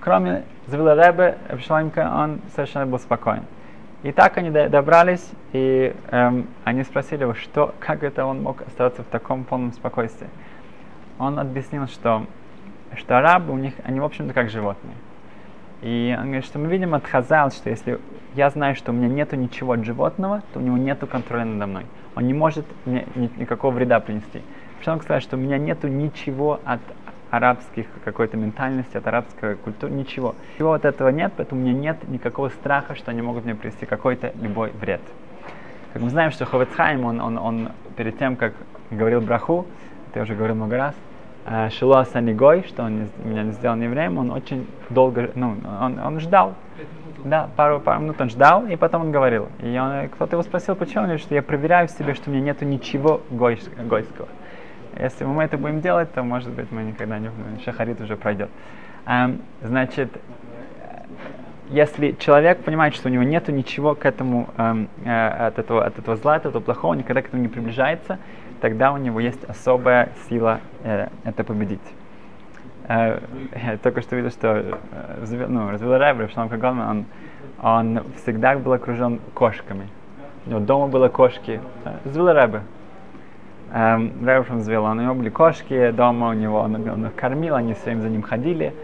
Кроме 0.00 0.44
Завела 0.66 0.94
Рэба, 0.94 1.34
Рапшаленко, 1.48 2.10
он 2.14 2.40
совершенно 2.54 2.86
был 2.86 2.98
спокоен. 2.98 3.44
И 4.02 4.12
так 4.12 4.38
они 4.38 4.50
добрались, 4.50 5.28
и 5.52 5.94
эм, 6.10 6.46
они 6.64 6.84
спросили 6.84 7.22
его, 7.22 7.34
что, 7.34 7.74
как 7.80 8.02
это 8.02 8.24
он 8.24 8.42
мог 8.42 8.62
оставаться 8.62 9.02
в 9.02 9.06
таком 9.06 9.44
полном 9.44 9.72
спокойствии. 9.72 10.28
Он 11.18 11.38
объяснил, 11.38 11.86
что, 11.86 12.24
что 12.96 13.18
арабы 13.18 13.52
у 13.52 13.58
них, 13.58 13.74
они 13.84 14.00
в 14.00 14.04
общем-то 14.04 14.32
как 14.32 14.48
животные. 14.48 14.94
И 15.82 16.14
он 16.18 16.26
говорит, 16.26 16.44
что 16.44 16.58
мы 16.58 16.68
видим 16.68 16.94
от 16.94 17.06
Хазал, 17.06 17.50
что 17.50 17.68
если 17.68 18.00
я 18.34 18.48
знаю, 18.50 18.74
что 18.74 18.92
у 18.92 18.94
меня 18.94 19.08
нету 19.08 19.36
ничего 19.36 19.72
от 19.72 19.84
животного, 19.84 20.42
то 20.52 20.60
у 20.60 20.62
него 20.62 20.78
нету 20.78 21.06
контроля 21.06 21.44
надо 21.44 21.66
мной. 21.66 21.86
Он 22.14 22.26
не 22.26 22.34
может 22.34 22.64
мне 22.86 23.06
ни, 23.14 23.30
никакого 23.36 23.72
вреда 23.72 24.00
принести. 24.00 24.42
Что 24.80 24.92
он 24.92 25.00
сказал, 25.00 25.20
что 25.20 25.36
у 25.36 25.40
меня 25.40 25.58
нету 25.58 25.88
ничего 25.88 26.60
от 26.64 26.80
арабских 27.30 27.86
какой-то 28.04 28.36
ментальности, 28.36 28.96
от 28.96 29.06
арабской 29.06 29.56
культуры, 29.56 29.92
ничего. 29.92 30.34
Всего 30.54 30.70
вот 30.70 30.84
этого 30.84 31.08
нет, 31.08 31.32
поэтому 31.36 31.60
у 31.60 31.64
меня 31.64 31.78
нет 31.78 32.08
никакого 32.08 32.48
страха, 32.48 32.94
что 32.94 33.10
они 33.10 33.22
могут 33.22 33.44
мне 33.44 33.54
принести 33.54 33.86
какой-то 33.86 34.32
любой 34.40 34.70
вред. 34.72 35.00
Как 35.92 36.02
мы 36.02 36.10
знаем, 36.10 36.30
что 36.30 36.44
Ховецхайм, 36.44 37.04
он, 37.04 37.20
он, 37.20 37.38
он 37.38 37.68
перед 37.96 38.18
тем, 38.18 38.36
как 38.36 38.54
говорил 38.90 39.20
браху, 39.20 39.66
это 40.08 40.20
я 40.20 40.22
уже 40.22 40.34
говорил 40.34 40.56
много 40.56 40.76
раз, 40.76 40.94
Э, 41.46 41.70
Шилуа 41.70 42.04
Санигой, 42.04 42.64
что 42.64 42.84
он 42.84 43.08
меня 43.24 43.42
не 43.42 43.52
сделал 43.52 43.76
евреем, 43.76 44.18
он 44.18 44.30
очень 44.30 44.66
долго, 44.90 45.30
ну, 45.34 45.56
он, 45.80 45.98
он 45.98 46.20
ждал. 46.20 46.54
Да, 47.24 47.50
пару, 47.56 47.80
пару 47.80 48.00
минут 48.00 48.20
он 48.20 48.30
ждал, 48.30 48.66
и 48.66 48.76
потом 48.76 49.02
он 49.02 49.12
говорил. 49.12 49.48
И 49.58 50.08
кто-то 50.12 50.36
его 50.36 50.42
спросил, 50.42 50.74
почему? 50.74 51.00
Он 51.00 51.04
говорит, 51.06 51.22
что 51.22 51.34
я 51.34 51.42
проверяю 51.42 51.88
в 51.88 51.90
себе, 51.90 52.14
что 52.14 52.30
у 52.30 52.32
меня 52.32 52.44
нету 52.44 52.64
ничего 52.64 53.20
гойского. 53.30 54.28
Если 54.98 55.24
мы 55.24 55.44
это 55.44 55.56
будем 55.56 55.80
делать, 55.80 56.12
то, 56.12 56.22
может 56.22 56.50
быть, 56.50 56.70
мы 56.70 56.82
никогда 56.82 57.18
не... 57.18 57.30
Шахарит 57.64 58.00
уже 58.00 58.16
пройдет. 58.16 58.50
Эм, 59.06 59.40
значит, 59.62 60.10
если 61.68 62.12
человек 62.12 62.62
понимает, 62.64 62.94
что 62.94 63.08
у 63.08 63.12
него 63.12 63.22
нет 63.22 63.48
ничего 63.48 63.94
к 63.94 64.04
этому, 64.04 64.48
эм, 64.56 64.88
э, 65.04 65.46
от, 65.46 65.58
этого, 65.58 65.84
от 65.84 65.98
этого 65.98 66.16
зла, 66.16 66.34
от 66.34 66.46
этого 66.46 66.62
плохого, 66.62 66.94
никогда 66.94 67.22
к 67.22 67.26
этому 67.26 67.42
не 67.42 67.48
приближается, 67.48 68.18
тогда 68.60 68.92
у 68.92 68.96
него 68.96 69.20
есть 69.20 69.42
особая 69.44 70.10
сила 70.28 70.60
э, 70.82 71.08
это 71.24 71.44
победить. 71.44 71.80
Э, 72.88 73.20
я 73.54 73.78
только 73.78 74.02
что 74.02 74.16
видел, 74.16 74.30
что 74.30 74.48
э, 74.48 75.46
ну, 75.48 75.70
развел 75.70 75.96
Райбер, 75.96 76.28
Кагалман, 76.34 77.06
он, 77.62 77.96
он 77.96 78.04
всегда 78.16 78.56
был 78.56 78.72
окружен 78.72 79.20
кошками. 79.34 79.88
У 80.46 80.50
него 80.50 80.60
дома 80.60 80.88
было 80.88 81.08
кошки. 81.08 81.60
Звел 82.04 82.32
Райбер. 82.32 82.62
Эм, 83.72 84.12
Райбер 84.24 84.52
взвел, 84.52 84.84
у 84.84 84.94
него 84.94 85.14
были 85.14 85.28
кошки 85.28 85.92
дома, 85.92 86.30
у 86.30 86.32
него 86.32 86.60
он, 86.60 86.74
он 86.88 87.06
их 87.06 87.14
кормил, 87.14 87.54
они 87.54 87.74
все 87.74 87.84
время 87.84 88.00
за 88.00 88.08
ним 88.08 88.22
ходили. 88.22 88.74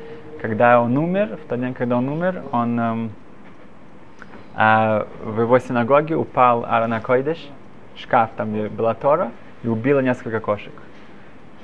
Когда 0.41 0.81
он 0.81 0.97
умер, 0.97 1.39
в 1.45 1.49
тот 1.49 1.59
день, 1.61 1.75
когда 1.75 1.97
он 1.97 2.09
умер, 2.09 2.43
он 2.53 2.79
эм, 2.79 3.11
э, 4.57 5.05
в 5.25 5.41
его 5.41 5.59
синагоге 5.59 6.15
упал 6.15 6.65
Арана 6.65 7.01
Койдеш, 7.01 7.49
шкаф, 7.97 8.31
там 8.37 8.53
где 8.53 8.69
была 8.69 8.95
Тора, 8.95 9.33
и 9.65 9.69
убила 9.69 9.99
несколько 9.99 10.39
кошек 10.39 10.73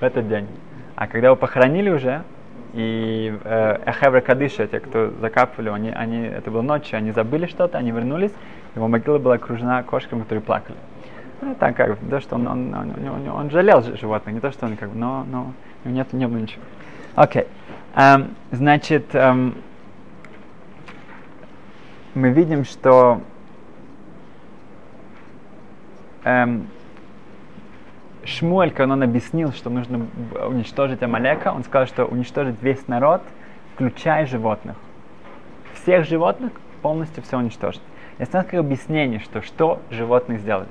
в 0.01 0.03
этот 0.03 0.29
день. 0.29 0.49
А 0.97 1.07
когда 1.07 1.29
его 1.29 1.37
похоронили 1.37 1.91
уже, 1.91 2.23
и 2.73 3.39
э, 3.45 3.79
Эхевра 3.87 4.21
Кадыша, 4.21 4.67
те, 4.67 4.81
кто 4.81 5.11
закапывали, 5.21 5.69
они, 5.69 5.91
они, 5.91 6.27
это 6.27 6.51
было 6.51 6.63
ночью, 6.63 6.97
они 6.97 7.13
забыли 7.13 7.47
что-то, 7.47 7.79
они 7.79 7.93
вернулись, 7.93 8.33
его 8.75 8.89
могила 8.89 9.19
была 9.19 9.35
окружена 9.35 9.81
кошками, 9.85 10.23
которые 10.23 10.43
плакали. 10.43 10.77
Ну, 11.43 11.57
так 11.57 11.77
как, 11.77 11.99
то, 11.99 12.21
что 12.21 12.37
он, 12.37 12.47
он, 12.47 12.73
он, 12.73 12.95
он, 13.09 13.29
он 13.29 13.51
жалел 13.51 13.83
животных, 13.83 14.33
не 14.33 14.41
то, 14.41 14.53
что 14.53 14.67
он 14.67 14.77
как 14.77 14.91
бы, 14.91 14.97
но, 14.97 15.25
но 15.25 15.53
нет, 15.85 16.13
не 16.13 16.29
было 16.29 16.39
ничего. 16.39 16.63
Окей. 17.17 17.43
Okay. 17.43 17.49
Um, 17.97 18.35
значит, 18.53 19.13
um, 19.13 19.61
мы 22.15 22.31
видим, 22.31 22.65
что 22.65 23.21
um, 26.25 26.67
Шмуэль, 28.25 28.71
когда 28.71 28.93
он 28.95 29.03
объяснил, 29.03 29.53
что 29.53 29.69
нужно 29.69 30.07
уничтожить 30.47 31.03
Амалека, 31.03 31.53
он 31.53 31.65
сказал, 31.65 31.89
что 31.89 32.05
уничтожить 32.05 32.63
весь 32.63 32.87
народ, 32.87 33.21
включая 33.75 34.27
животных. 34.27 34.77
Всех 35.75 36.07
животных 36.07 36.53
полностью 36.83 37.25
все 37.25 37.37
уничтожить. 37.37 37.83
Есть 38.21 38.33
несколько 38.33 38.61
объяснений, 38.61 39.19
что 39.19 39.43
что 39.43 39.83
животных 39.91 40.39
сделали. 40.39 40.69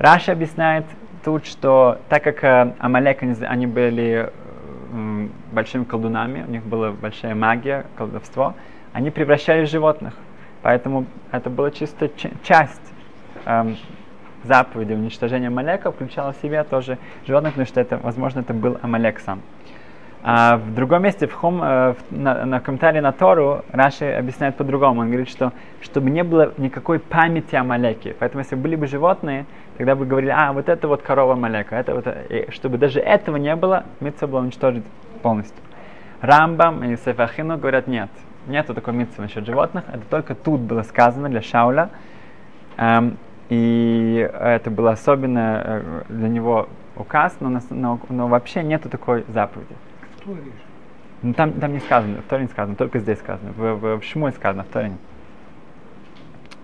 Раша 0.00 0.32
объясняет 0.32 0.86
тут, 1.22 1.44
что 1.44 1.98
так 2.08 2.24
как 2.24 2.42
э, 2.42 2.72
Амалек, 2.78 3.22
они, 3.22 3.34
они 3.42 3.66
были 3.66 4.32
э, 4.94 5.28
большими 5.52 5.84
колдунами, 5.84 6.42
у 6.48 6.50
них 6.50 6.64
была 6.64 6.92
большая 6.92 7.34
магия, 7.34 7.84
колдовство, 7.98 8.54
они 8.94 9.10
превращали 9.10 9.66
животных. 9.66 10.14
Поэтому 10.62 11.04
это 11.32 11.50
была 11.50 11.70
чисто 11.70 12.10
часть 12.42 12.80
эм, 13.44 13.76
заповеди 14.44 14.94
уничтожения 14.94 15.48
Амалека 15.48 15.92
включала 15.92 16.32
в 16.32 16.36
себя 16.36 16.64
тоже 16.64 16.96
животных, 17.26 17.52
потому 17.52 17.66
что 17.66 17.82
это, 17.82 17.98
возможно, 17.98 18.40
это 18.40 18.54
был 18.54 18.78
Амалек 18.80 19.20
сам. 19.20 19.42
А 20.22 20.58
в 20.58 20.74
другом 20.74 21.02
месте, 21.02 21.26
в, 21.26 21.32
хом, 21.32 21.62
э, 21.62 21.92
в, 21.92 21.96
на, 22.10 22.44
на 22.44 22.60
комментарии 22.60 23.00
на 23.00 23.12
Тору, 23.12 23.64
Раши 23.70 24.04
объясняет 24.06 24.56
по-другому. 24.56 25.00
Он 25.00 25.08
говорит, 25.08 25.30
что 25.30 25.52
чтобы 25.80 26.10
не 26.10 26.22
было 26.24 26.52
никакой 26.58 26.98
памяти 26.98 27.54
о 27.56 27.64
Малеке. 27.64 28.14
Поэтому, 28.18 28.40
если 28.40 28.54
были 28.54 28.76
бы 28.76 28.86
животные, 28.86 29.46
тогда 29.80 29.94
бы 29.94 30.04
говорили, 30.04 30.30
а, 30.30 30.52
вот 30.52 30.68
это 30.68 30.88
вот 30.88 31.00
корова 31.00 31.36
Малека. 31.36 31.74
Это 31.74 31.94
вот, 31.94 32.06
и 32.06 32.50
чтобы 32.50 32.76
даже 32.76 33.00
этого 33.00 33.36
не 33.36 33.56
было, 33.56 33.84
Митца 34.00 34.26
было 34.26 34.40
уничтожить 34.40 34.84
полностью. 35.22 35.56
Рамбам 36.20 36.84
и 36.84 36.96
Сефахину 36.96 37.56
говорят, 37.56 37.86
нет. 37.86 38.10
Нету 38.46 38.74
такой 38.74 38.92
митцвы 38.92 39.22
насчет 39.22 39.46
животных. 39.46 39.84
Это 39.88 40.02
только 40.10 40.34
тут 40.34 40.60
было 40.60 40.82
сказано 40.82 41.30
для 41.30 41.40
Шауля. 41.40 41.88
Эм, 42.76 43.16
и 43.48 44.30
это 44.38 44.70
был 44.70 44.86
особенно 44.86 45.62
э, 45.64 46.02
для 46.10 46.28
него 46.28 46.68
указ, 46.94 47.34
но, 47.40 47.58
но, 47.70 47.98
но 48.10 48.28
вообще 48.28 48.62
нету 48.62 48.90
такой 48.90 49.24
заповеди. 49.28 49.74
Ну, 51.22 51.32
там, 51.32 51.52
там 51.52 51.72
не 51.72 51.80
сказано, 51.80 52.18
в 52.18 52.28
Торе 52.28 52.42
не 52.42 52.48
сказано, 52.48 52.76
только 52.76 52.98
здесь 52.98 53.18
сказано. 53.18 53.52
В, 53.52 53.76
в, 53.76 54.00
в 54.00 54.04
Шмуе 54.04 54.32
сказано, 54.32 54.64
в 54.64 54.68
Торе 54.68 54.90
нет. 54.90 54.98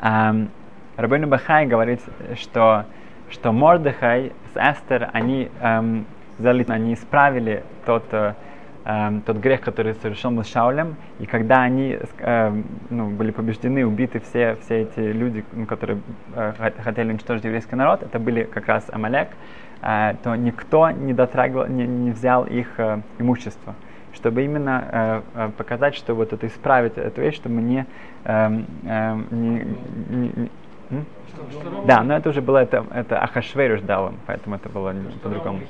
Um, 0.02 0.48
Рабейну 0.96 1.26
Бахай 1.26 1.66
говорит, 1.66 2.00
что, 2.36 2.86
что 3.30 3.52
Мордыхай 3.52 4.32
с 4.52 4.56
Эстер, 4.56 5.10
они, 5.12 5.50
um, 5.60 6.04
они 6.38 6.94
исправили 6.94 7.62
тот 7.84 8.04
э, 8.12 8.34
тот 9.26 9.38
грех, 9.38 9.62
который 9.62 9.94
совершил 9.94 10.30
был 10.30 10.44
Шаулем, 10.44 10.96
и 11.18 11.26
когда 11.26 11.62
они 11.62 11.98
э, 12.18 12.62
ну, 12.88 13.10
были 13.10 13.32
побеждены, 13.32 13.84
убиты 13.84 14.20
все, 14.20 14.56
все 14.62 14.82
эти 14.82 15.00
люди, 15.00 15.44
которые 15.68 15.98
э, 16.34 16.52
хотели 16.82 17.10
уничтожить 17.10 17.44
еврейский 17.44 17.74
народ, 17.74 18.04
это 18.04 18.18
были 18.20 18.44
как 18.44 18.68
раз 18.68 18.88
Амалек, 18.90 19.28
э, 19.82 20.14
то 20.22 20.36
никто 20.36 20.90
не 20.90 21.12
дотрагивал, 21.12 21.66
не, 21.66 21.84
не 21.86 22.12
взял 22.12 22.44
их 22.44 22.78
э, 22.78 23.00
имущество. 23.18 23.74
Чтобы 24.14 24.44
именно 24.44 24.84
э, 24.90 25.22
э 25.34 25.50
показать, 25.56 25.96
что 25.96 26.14
вот 26.14 26.32
это 26.32 26.46
исправить 26.46 26.96
эту 26.96 27.20
вещь, 27.20 27.34
чтобы 27.34 27.60
не, 27.60 27.86
э, 28.24 28.62
э, 28.84 29.16
не, 29.30 29.76
не, 30.10 30.48
не 30.90 31.04
да, 31.86 32.02
но 32.02 32.16
это 32.16 32.30
уже 32.30 32.40
было 32.40 32.58
это, 32.58 32.84
это 32.92 33.18
Ахашверуш 33.20 33.80
дал 33.80 34.08
им, 34.08 34.18
поэтому 34.26 34.56
это 34.56 34.68
было 34.68 34.94
по-другому. 35.22 35.60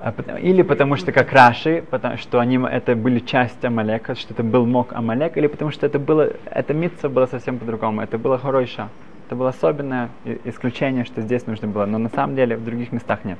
А 0.00 0.12
или 0.40 0.62
потому 0.62 0.96
что 0.96 1.12
как 1.12 1.32
Раши, 1.32 1.84
потому 1.88 2.16
что 2.16 2.40
они 2.40 2.58
это 2.58 2.96
были 2.96 3.20
часть 3.20 3.64
Амалека, 3.64 4.16
что 4.16 4.34
это 4.34 4.42
был 4.42 4.66
мог 4.66 4.92
Амалек, 4.92 5.36
или 5.36 5.46
потому 5.46 5.70
что 5.70 5.86
это 5.86 6.00
было, 6.00 6.32
это 6.46 6.74
митца 6.74 7.08
было 7.08 7.26
совсем 7.26 7.58
по-другому, 7.58 8.00
это 8.00 8.18
было 8.18 8.36
Хоройша. 8.36 8.88
Это 9.26 9.36
было 9.36 9.50
особенное 9.50 10.10
исключение, 10.44 11.04
что 11.04 11.22
здесь 11.22 11.46
нужно 11.46 11.68
было, 11.68 11.86
но 11.86 11.98
на 11.98 12.08
самом 12.08 12.34
деле 12.34 12.56
в 12.56 12.64
других 12.64 12.90
местах 12.90 13.24
нет. 13.24 13.38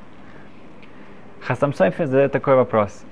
Хасам 1.41 1.73
Софи 1.73 2.05
задает 2.05 2.31
такой 2.31 2.55
вопрос, 2.55 3.03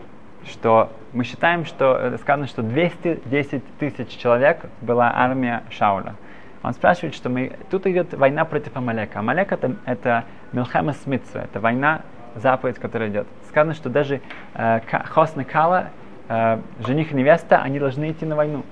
что 0.45 0.89
мы 1.11 1.25
считаем, 1.25 1.65
что 1.65 1.97
э, 1.99 2.17
сказано, 2.19 2.47
что 2.47 2.61
210 2.63 3.63
тысяч 3.77 4.17
человек 4.17 4.65
была 4.81 5.11
армия 5.13 5.63
Шауля. 5.69 6.15
Он 6.63 6.73
спрашивает, 6.73 7.15
что 7.15 7.29
мы... 7.29 7.53
тут 7.69 7.87
идет 7.87 8.13
война 8.13 8.45
против 8.45 8.75
Амалека. 8.75 9.19
Амалек 9.19 9.51
это, 9.51 9.75
это 9.85 10.25
Милхема 10.51 10.93
Смитсу, 10.93 11.39
это 11.39 11.59
война, 11.59 12.01
заповедь, 12.35 12.77
которая 12.77 13.09
идет. 13.09 13.27
Сказано, 13.47 13.73
что 13.73 13.89
даже 13.89 14.21
э, 14.53 14.79
Хосна 15.09 15.43
Кала, 15.43 15.89
э, 16.29 16.59
жених 16.85 17.11
и 17.11 17.15
невеста, 17.15 17.61
они 17.61 17.79
должны 17.79 18.11
идти 18.11 18.25
на 18.25 18.35
войну. 18.35 18.63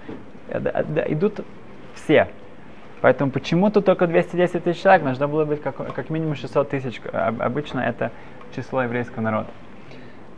Э, 0.50 0.60
э, 0.60 1.14
идут 1.14 1.44
все. 1.96 2.30
Поэтому 3.02 3.32
почему 3.32 3.72
тут 3.72 3.86
только 3.86 4.08
210 4.08 4.64
тысяч 4.64 4.82
человек? 4.82 5.04
Должно 5.04 5.28
было 5.28 5.46
быть 5.46 5.62
как, 5.62 5.76
как 5.94 6.10
минимум 6.10 6.36
600 6.36 6.70
тысяч. 6.70 7.02
Обычно 7.12 7.80
это 7.80 8.12
число 8.56 8.84
еврейского 8.84 9.22
народа. 9.22 9.48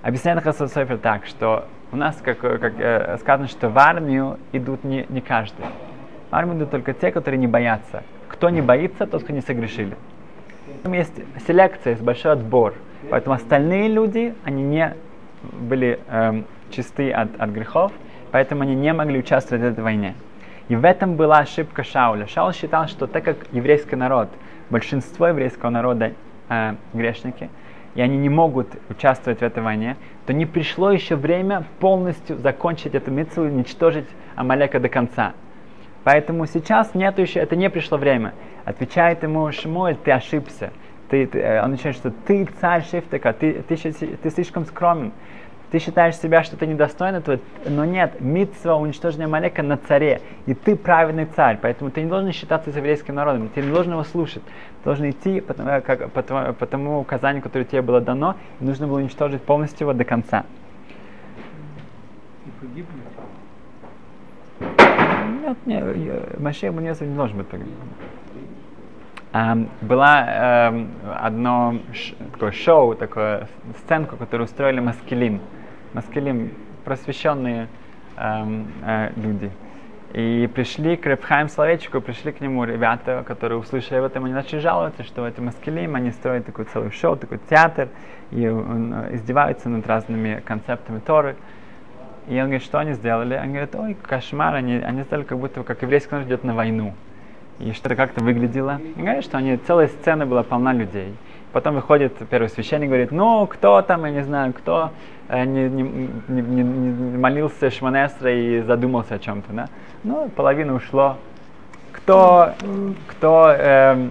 Объясняет 0.03 0.43
Софер 0.55 0.97
так, 0.97 1.25
что 1.25 1.65
у 1.91 1.95
нас, 1.95 2.19
как, 2.23 2.39
как 2.39 2.79
э, 2.79 3.17
сказано, 3.19 3.47
что 3.47 3.69
в 3.69 3.77
армию 3.77 4.39
идут 4.51 4.83
не, 4.83 5.05
не 5.09 5.21
каждый. 5.21 5.65
Армию 6.31 6.57
идут 6.57 6.71
только 6.71 6.93
те, 6.93 7.11
которые 7.11 7.39
не 7.39 7.47
боятся. 7.47 8.03
Кто 8.29 8.49
не 8.49 8.61
боится, 8.61 9.05
тот, 9.05 9.23
кто 9.23 9.33
не 9.33 9.41
согрешили. 9.41 9.95
Там 10.83 10.93
есть 10.93 11.13
селекция, 11.45 11.91
есть 11.91 12.03
большой 12.03 12.31
отбор. 12.31 12.73
Поэтому 13.09 13.35
остальные 13.35 13.89
люди, 13.89 14.33
они 14.43 14.63
не 14.63 14.95
были 15.43 15.99
эм, 16.07 16.45
чисты 16.69 17.11
от, 17.11 17.29
от 17.39 17.49
грехов, 17.49 17.91
поэтому 18.31 18.61
они 18.61 18.75
не 18.75 18.93
могли 18.93 19.19
участвовать 19.19 19.63
в 19.63 19.65
этой 19.65 19.83
войне. 19.83 20.15
И 20.69 20.75
в 20.75 20.85
этом 20.85 21.15
была 21.15 21.39
ошибка 21.39 21.83
Шауля. 21.83 22.27
Шаул 22.27 22.53
считал, 22.53 22.87
что 22.87 23.07
так 23.07 23.25
как 23.25 23.37
еврейский 23.51 23.95
народ, 23.95 24.29
большинство 24.69 25.27
еврейского 25.27 25.69
народа 25.69 26.13
э, 26.47 26.75
грешники, 26.93 27.49
и 27.95 28.01
они 28.01 28.17
не 28.17 28.29
могут 28.29 28.67
участвовать 28.89 29.39
в 29.39 29.43
этой 29.43 29.61
войне, 29.61 29.97
то 30.25 30.31
не 30.31 30.45
пришло 30.45 30.91
еще 30.91 31.17
время 31.17 31.65
полностью 31.79 32.37
закончить 32.37 32.95
эту 32.95 33.11
митцву 33.11 33.43
и 33.43 33.47
уничтожить 33.47 34.07
Амалека 34.35 34.79
до 34.79 34.87
конца. 34.87 35.33
Поэтому 36.03 36.47
сейчас 36.47 36.95
нет 36.95 37.19
еще, 37.19 37.39
это 37.39 37.55
не 37.55 37.69
пришло 37.69 37.97
время. 37.97 38.33
Отвечает 38.65 39.23
ему 39.23 39.51
Шмуэль, 39.51 39.97
ты 39.97 40.11
ошибся. 40.11 40.71
Ты, 41.09 41.27
ты, 41.27 41.39
э, 41.39 41.63
он 41.63 41.71
начинает, 41.71 41.97
что 41.97 42.11
ты 42.11 42.47
царь 42.59 42.83
Шифтека, 42.83 43.33
ты, 43.33 43.61
ты, 43.67 43.75
ты, 43.75 44.29
слишком 44.29 44.65
скромен. 44.65 45.11
Ты 45.69 45.79
считаешь 45.79 46.17
себя, 46.17 46.43
что 46.43 46.57
ты 46.57 46.67
недостоин 46.67 47.15
этого, 47.15 47.39
но 47.65 47.85
нет, 47.85 48.19
митцва 48.19 48.75
уничтожения 48.75 49.27
Малека 49.27 49.63
на 49.63 49.77
царе, 49.77 50.21
и 50.45 50.53
ты 50.53 50.75
праведный 50.75 51.25
царь, 51.25 51.59
поэтому 51.61 51.91
ты 51.91 52.01
не 52.01 52.09
должен 52.09 52.33
считаться 52.33 52.71
с 52.71 52.75
еврейским 52.75 53.15
народом, 53.15 53.47
ты 53.47 53.61
не 53.61 53.71
должен 53.71 53.93
его 53.93 54.03
слушать, 54.03 54.43
ты 54.43 54.83
должен 54.83 55.09
идти 55.09 55.39
по, 55.39 55.53
как, 55.53 56.11
по, 56.11 56.23
по 56.23 56.65
тому 56.65 56.99
указанию, 56.99 57.41
которое 57.41 57.63
тебе 57.63 57.81
было 57.81 58.01
дано, 58.01 58.35
и 58.59 58.65
нужно 58.65 58.85
было 58.87 58.97
уничтожить 58.97 59.41
полностью 59.43 59.85
его 59.85 59.93
до 59.93 60.03
конца. 60.03 60.43
Нет, 65.41 65.57
нет, 65.65 66.39
Машех 66.39 66.73
не 66.73 67.15
должен 67.15 67.37
быть 67.37 67.47
погиб. 67.47 67.67
Um, 69.33 69.69
была 69.79 70.25
um, 70.27 70.89
одно 71.17 71.75
ш, 71.93 72.13
такое 72.33 72.51
шоу, 72.51 72.95
такое 72.95 73.47
сценку, 73.77 74.17
которую 74.17 74.45
устроили 74.45 74.81
Маскелим 74.81 75.39
маскелим, 75.93 76.51
просвещенные 76.83 77.67
эм, 78.17 78.67
э, 78.85 79.11
люди. 79.15 79.51
И 80.13 80.49
пришли 80.53 80.97
к 80.97 81.05
Репхайм 81.05 81.47
Словечку, 81.47 82.01
пришли 82.01 82.33
к 82.33 82.41
нему 82.41 82.65
ребята, 82.65 83.23
которые 83.25 83.59
услышали 83.59 83.99
об 83.99 84.05
этом, 84.05 84.25
они 84.25 84.33
начали 84.33 84.59
жаловаться, 84.59 85.03
что 85.03 85.25
это 85.25 85.41
маскелим, 85.41 85.95
они 85.95 86.11
строят 86.11 86.45
такой 86.45 86.65
целый 86.65 86.91
шоу, 86.91 87.15
такой 87.15 87.39
театр, 87.49 87.87
и 88.31 88.47
он, 88.47 88.93
э, 88.93 89.15
издеваются 89.15 89.69
над 89.69 89.87
разными 89.87 90.41
концептами 90.45 90.99
Торы. 90.99 91.35
И 92.31 92.39
он 92.39 92.45
говорит, 92.45 92.63
что 92.63 92.79
они 92.79 92.93
сделали? 92.93 93.33
Они 93.33 93.49
говорят, 93.51 93.75
ой, 93.75 93.93
кошмар, 94.01 94.55
они, 94.55 94.75
они 94.75 95.03
сделали 95.03 95.25
как 95.25 95.37
будто 95.37 95.63
как 95.63 95.81
еврейский 95.81 96.11
народ 96.13 96.27
идет 96.27 96.45
на 96.45 96.55
войну. 96.55 96.93
И 97.59 97.73
что-то 97.73 97.97
как-то 97.97 98.23
выглядело. 98.23 98.79
И 98.95 99.01
говорят, 99.01 99.25
что 99.25 99.37
они, 99.37 99.57
целая 99.57 99.89
сцена 99.89 100.25
была 100.25 100.41
полна 100.41 100.71
людей. 100.71 101.13
Потом 101.51 101.75
выходит 101.75 102.13
первый 102.29 102.47
священник 102.47 102.87
говорит, 102.87 103.11
ну, 103.11 103.45
кто 103.47 103.81
там, 103.81 104.05
я 104.05 104.11
не 104.11 104.23
знаю, 104.23 104.53
кто 104.53 104.91
э, 105.27 105.43
не, 105.43 105.67
не, 105.67 105.83
не, 106.29 106.63
не 106.63 107.17
молился 107.17 107.69
Шманесра 107.69 108.33
и 108.33 108.61
задумался 108.61 109.15
о 109.15 109.19
чем-то, 109.19 109.51
да? 109.51 109.65
Ну, 110.05 110.29
половина 110.29 110.73
ушло. 110.73 111.17
Кто, 111.91 112.53
кто 113.09 113.53
э, 113.53 114.07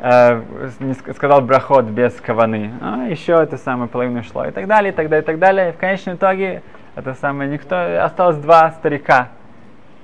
э, 0.00 0.42
не 0.80 0.94
сказал 0.94 1.42
брахот 1.42 1.84
без 1.84 2.12
каваны, 2.14 2.72
а 2.80 3.06
еще 3.06 3.34
это 3.34 3.56
самое 3.56 3.88
половина 3.88 4.18
ушло, 4.18 4.44
и 4.46 4.50
так 4.50 4.66
далее, 4.66 4.92
и 4.92 4.96
так 4.96 5.08
далее, 5.08 5.22
и 5.22 5.26
так 5.26 5.38
далее. 5.38 5.68
И 5.68 5.72
в 5.72 5.76
конечном 5.76 6.16
итоге 6.16 6.64
это 6.96 7.14
самое 7.14 7.48
никто, 7.50 8.02
осталось 8.02 8.38
два 8.38 8.72
старика. 8.72 9.28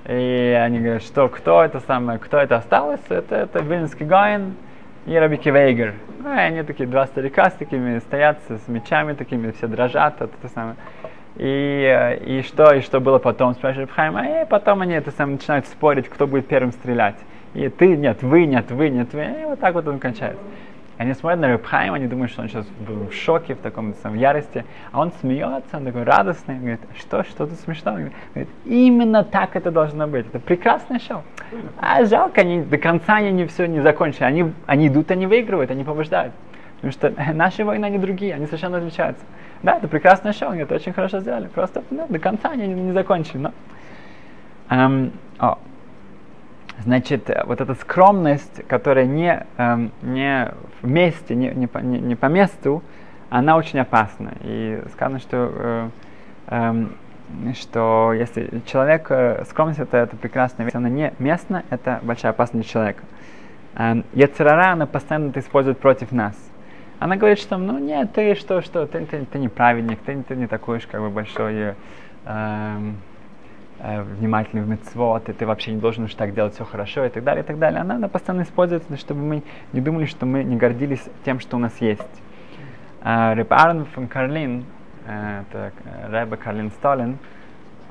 И 0.07 0.57
они 0.61 0.79
говорят, 0.79 1.03
что 1.03 1.27
кто 1.27 1.63
это 1.63 1.79
самое, 1.81 2.19
кто 2.19 2.37
это 2.37 2.57
осталось, 2.57 3.01
это, 3.09 3.35
это 3.35 3.59
Вильнский 3.59 4.05
Гаин, 4.05 4.53
и 5.05 5.15
Раби 5.15 5.37
Кивейгер. 5.37 5.95
Ну, 6.19 6.33
и 6.33 6.37
они 6.37 6.63
такие 6.63 6.87
два 6.87 7.05
старика 7.07 7.49
с 7.49 7.53
такими 7.53 7.99
стоят, 7.99 8.39
с 8.47 8.67
мечами 8.67 9.13
такими, 9.13 9.51
все 9.51 9.67
дрожат, 9.67 10.21
это, 10.21 10.29
это 10.41 10.53
самое. 10.53 10.75
И, 11.35 12.19
и 12.25 12.41
что, 12.43 12.73
и 12.73 12.81
что 12.81 12.99
было 12.99 13.17
потом, 13.17 13.53
спрашивает 13.55 13.91
Хайм, 13.91 14.17
и 14.19 14.45
потом 14.45 14.81
они 14.81 14.93
это 14.93 15.11
самое, 15.11 15.37
начинают 15.37 15.65
спорить, 15.67 16.07
кто 16.07 16.27
будет 16.27 16.47
первым 16.47 16.71
стрелять. 16.71 17.15
И 17.53 17.69
ты, 17.69 17.97
нет, 17.97 18.21
вы, 18.21 18.45
нет, 18.45 18.71
вы, 18.71 18.89
нет, 18.89 19.13
вы. 19.13 19.23
И 19.23 19.45
вот 19.45 19.59
так 19.59 19.73
вот 19.73 19.87
он 19.87 19.99
кончается. 19.99 20.41
Они 21.03 21.13
смотрят 21.15 21.41
на 21.41 21.49
Рыбхайма, 21.49 21.97
они 21.97 22.07
думают, 22.07 22.31
что 22.31 22.43
он 22.43 22.47
сейчас 22.47 22.65
был 22.87 23.09
в 23.09 23.13
шоке, 23.13 23.55
в 23.55 23.57
таком 23.57 23.93
самом 23.95 24.17
ярости, 24.17 24.63
а 24.93 25.01
он 25.01 25.11
смеется, 25.19 25.75
он 25.75 25.83
такой 25.83 26.03
радостный, 26.03 26.57
говорит, 26.57 26.79
что, 26.97 27.25
что 27.25 27.45
тут 27.45 27.59
смешно? 27.59 27.95
Он 27.95 28.11
говорит, 28.33 28.49
именно 28.63 29.25
так 29.25 29.57
это 29.57 29.69
должно 29.69 30.07
быть, 30.07 30.27
это 30.27 30.39
прекрасное 30.39 30.99
шоу. 30.99 31.23
А 31.77 32.05
жалко, 32.05 32.39
они 32.39 32.61
до 32.61 32.77
конца 32.77 33.15
они 33.15 33.31
не 33.31 33.45
все 33.47 33.65
не 33.65 33.81
закончили, 33.81 34.23
они, 34.23 34.53
они 34.65 34.87
идут, 34.87 35.11
они 35.11 35.27
выигрывают, 35.27 35.71
они 35.71 35.83
побеждают. 35.83 36.33
Потому 36.75 36.93
что 36.93 37.13
наши 37.33 37.65
войны, 37.65 37.83
они 37.83 37.97
другие, 37.97 38.35
они 38.35 38.45
совершенно 38.45 38.77
отличаются. 38.77 39.25
Да, 39.61 39.75
это 39.79 39.89
прекрасное 39.89 40.31
шоу, 40.31 40.51
они 40.51 40.61
это 40.61 40.73
очень 40.75 40.93
хорошо 40.93 41.19
сделали, 41.19 41.47
просто 41.47 41.83
ну, 41.89 42.07
до 42.07 42.17
конца 42.17 42.51
они 42.51 42.65
не, 42.65 42.81
не 42.81 42.91
закончили. 42.93 43.39
Но... 43.39 43.51
Um, 44.69 45.11
о. 45.37 45.57
Значит, 46.79 47.29
вот 47.45 47.61
эта 47.61 47.75
скромность, 47.75 48.67
которая 48.67 49.05
не, 49.05 49.45
эм, 49.57 49.91
не 50.01 50.51
в 50.81 50.87
месте, 50.87 51.35
не, 51.35 51.49
не, 51.49 51.67
по, 51.67 51.77
не, 51.77 51.99
не 51.99 52.15
по 52.15 52.25
месту, 52.25 52.81
она 53.29 53.57
очень 53.57 53.79
опасна. 53.79 54.33
И 54.41 54.81
сказано, 54.91 55.19
что, 55.19 55.51
э, 55.55 55.89
э, 56.47 57.53
что 57.53 58.13
если 58.13 58.61
человек, 58.65 59.07
э, 59.09 59.43
скромность 59.49 59.79
это, 59.79 59.97
это 59.97 60.17
прекрасная 60.17 60.65
вещь, 60.65 60.75
она 60.75 60.89
не 60.89 61.13
местна, 61.19 61.63
это 61.69 61.99
большая 62.01 62.31
опасность 62.31 62.65
для 62.65 62.71
человека. 62.71 63.03
Э, 63.75 64.01
Яцерара, 64.13 64.71
она 64.71 64.85
постоянно 64.85 65.29
это 65.29 65.39
использует 65.39 65.79
против 65.79 66.11
нас. 66.11 66.35
Она 66.99 67.17
говорит, 67.17 67.39
что 67.39 67.57
ну 67.57 67.77
нет, 67.77 68.13
ты 68.13 68.35
что, 68.35 68.61
что, 68.61 68.87
ты, 68.87 69.05
ты, 69.05 69.25
ты 69.25 69.39
не 69.39 69.49
праведник, 69.49 69.99
ты, 70.05 70.21
ты 70.23 70.35
не 70.35 70.47
такой 70.47 70.77
уж 70.77 70.87
как 70.87 71.01
бы 71.01 71.09
большой... 71.09 71.53
Э, 71.55 71.73
э, 72.25 72.77
внимательный 73.83 74.63
в 74.63 74.69
мецвод, 74.69 75.27
и 75.27 75.33
ты 75.33 75.45
вообще 75.45 75.73
не 75.73 75.79
должен 75.79 76.05
уж 76.05 76.15
так 76.15 76.33
делать 76.33 76.53
все 76.53 76.63
хорошо 76.63 77.05
и 77.05 77.09
так 77.09 77.23
далее, 77.23 77.43
и 77.43 77.45
так 77.45 77.59
далее. 77.59 77.81
Она, 77.81 77.95
она 77.95 78.07
постоянно 78.07 78.43
используется, 78.43 78.95
чтобы 78.97 79.21
мы 79.21 79.43
не 79.73 79.81
думали, 79.81 80.05
что 80.05 80.25
мы 80.25 80.43
не 80.43 80.55
гордились 80.55 81.03
тем, 81.25 81.39
что 81.39 81.57
у 81.57 81.59
нас 81.59 81.75
есть. 81.81 82.01
Э, 83.03 83.33
Рэб 83.33 83.51
Аарон 83.51 83.85
фон 83.85 84.07
Карлин, 84.07 84.65
э, 85.05 85.41
это 85.41 85.73
Рэбе 86.09 86.37
Карлин 86.37 86.71
Столин, 86.71 87.17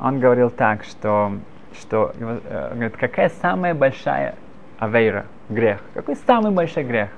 он 0.00 0.18
говорил 0.18 0.48
так, 0.50 0.84
что, 0.84 1.32
что 1.78 2.12
э, 2.18 2.70
говорит, 2.72 2.96
какая 2.96 3.28
самая 3.28 3.74
большая 3.74 4.34
авейра, 4.78 5.26
грех? 5.50 5.80
Какой 5.92 6.16
самый 6.16 6.52
большой 6.52 6.84
грех? 6.84 7.10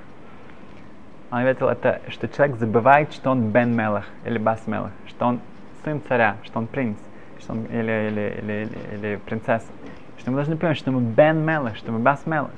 Он 1.31 1.39
ответил, 1.39 1.69
это, 1.69 2.01
что 2.09 2.27
человек 2.27 2.57
забывает, 2.57 3.13
что 3.13 3.31
он 3.31 3.51
Бен 3.51 3.73
Мелах 3.73 4.05
или 4.25 4.37
Бас 4.37 4.67
Мелах, 4.67 4.91
что 5.07 5.27
он 5.27 5.39
сын 5.83 6.01
царя, 6.07 6.35
что 6.43 6.59
он 6.59 6.67
принц 6.67 6.97
что 7.45 7.53
он, 7.53 7.65
или, 7.65 8.09
или, 8.09 8.39
или, 8.41 8.53
или, 8.63 8.95
или 8.95 9.15
принцесса, 9.17 9.67
что 10.19 10.31
мы 10.31 10.37
должны 10.37 10.57
понимать, 10.57 10.77
что 10.77 10.91
мы 10.91 11.01
Бен 11.01 11.45
Мелах, 11.45 11.75
что 11.75 11.91
мы 11.91 11.99
Бас 11.99 12.25
Мелах. 12.25 12.51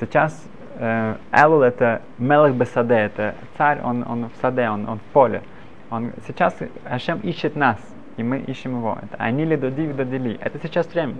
Сейчас 0.00 0.44
э, 0.76 1.16
Элул 1.32 1.62
это 1.62 2.02
Мелах 2.18 2.54
Бесаде, 2.54 2.94
это 2.94 3.34
царь, 3.56 3.80
он, 3.82 4.04
он 4.08 4.30
в 4.30 4.40
саде, 4.40 4.68
он, 4.68 4.88
он 4.88 4.98
в 4.98 5.12
поле. 5.12 5.42
Он, 5.90 6.12
сейчас 6.26 6.56
Ашем 6.84 7.20
ищет 7.20 7.56
нас, 7.56 7.78
и 8.16 8.22
мы 8.22 8.38
ищем 8.38 8.76
его. 8.76 8.98
Это 9.02 9.16
они 9.18 9.44
ли 9.44 9.56
доди 9.56 9.86
додили. 9.92 10.38
Это 10.40 10.58
сейчас 10.62 10.86
время. 10.92 11.14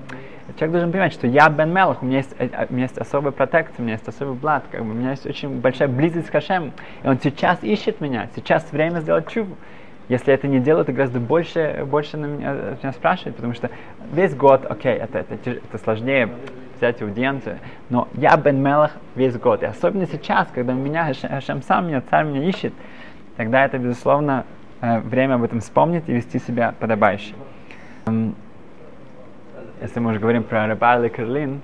Человек 0.56 0.72
должен 0.72 0.92
понимать, 0.92 1.12
что 1.12 1.26
я 1.26 1.48
Бен 1.48 1.72
Мелах, 1.72 2.02
у 2.02 2.06
меня 2.06 2.18
есть, 2.18 2.34
э, 2.38 2.66
у 2.68 2.72
меня 2.72 2.84
есть 2.84 2.98
особая 2.98 3.32
протекция, 3.32 3.80
у 3.80 3.82
меня 3.82 3.94
есть 3.94 4.08
особый 4.08 4.34
блат, 4.34 4.64
как 4.70 4.84
бы, 4.84 4.90
у 4.90 4.94
меня 4.94 5.10
есть 5.10 5.26
очень 5.26 5.60
большая 5.60 5.88
близость 5.88 6.30
к 6.30 6.34
Ашему. 6.34 6.72
И 7.02 7.08
он 7.08 7.18
сейчас 7.20 7.62
ищет 7.62 8.00
меня, 8.00 8.28
сейчас 8.34 8.70
время 8.72 9.00
сделать 9.00 9.28
чуву. 9.28 9.56
Если 10.08 10.32
это 10.32 10.48
не 10.48 10.58
делают, 10.58 10.86
то 10.86 10.92
гораздо 10.92 11.20
больше, 11.20 11.86
больше 11.86 12.16
на 12.16 12.26
меня, 12.26 12.76
меня 12.82 12.92
спрашивают, 12.92 13.36
потому 13.36 13.52
что 13.52 13.70
весь 14.12 14.34
год, 14.34 14.64
окей, 14.68 14.94
это, 14.94 15.18
это, 15.18 15.50
это 15.50 15.78
сложнее 15.78 16.30
взять 16.78 17.02
аудиенцию, 17.02 17.58
но 17.90 18.08
я 18.14 18.36
Бен 18.36 18.62
Мелах 18.62 18.92
весь 19.16 19.36
год. 19.36 19.62
И 19.62 19.66
особенно 19.66 20.06
сейчас, 20.06 20.48
когда 20.54 20.72
меня 20.72 21.12
Хашем 21.12 21.62
сам 21.62 21.88
меня, 21.88 22.02
царь 22.08 22.24
меня 22.24 22.48
ищет, 22.48 22.72
тогда 23.36 23.64
это, 23.64 23.78
безусловно, 23.78 24.44
э, 24.80 25.00
время 25.00 25.34
об 25.34 25.42
этом 25.42 25.60
вспомнить 25.60 26.08
и 26.08 26.12
вести 26.12 26.38
себя 26.38 26.74
подобающе. 26.78 27.34
Если 29.80 30.00
мы 30.00 30.10
уже 30.10 30.20
говорим 30.20 30.42
про 30.42 30.66
Рабайла 30.66 31.08
Карлин, 31.08 31.60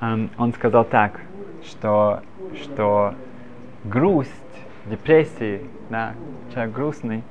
эм, 0.00 0.30
он 0.36 0.52
сказал 0.52 0.84
так, 0.84 1.20
что, 1.64 2.20
что 2.54 3.14
грусть, 3.84 4.32
депрессии, 4.86 5.62
да, 5.88 6.14
человек 6.52 6.74
грустный, 6.74 7.22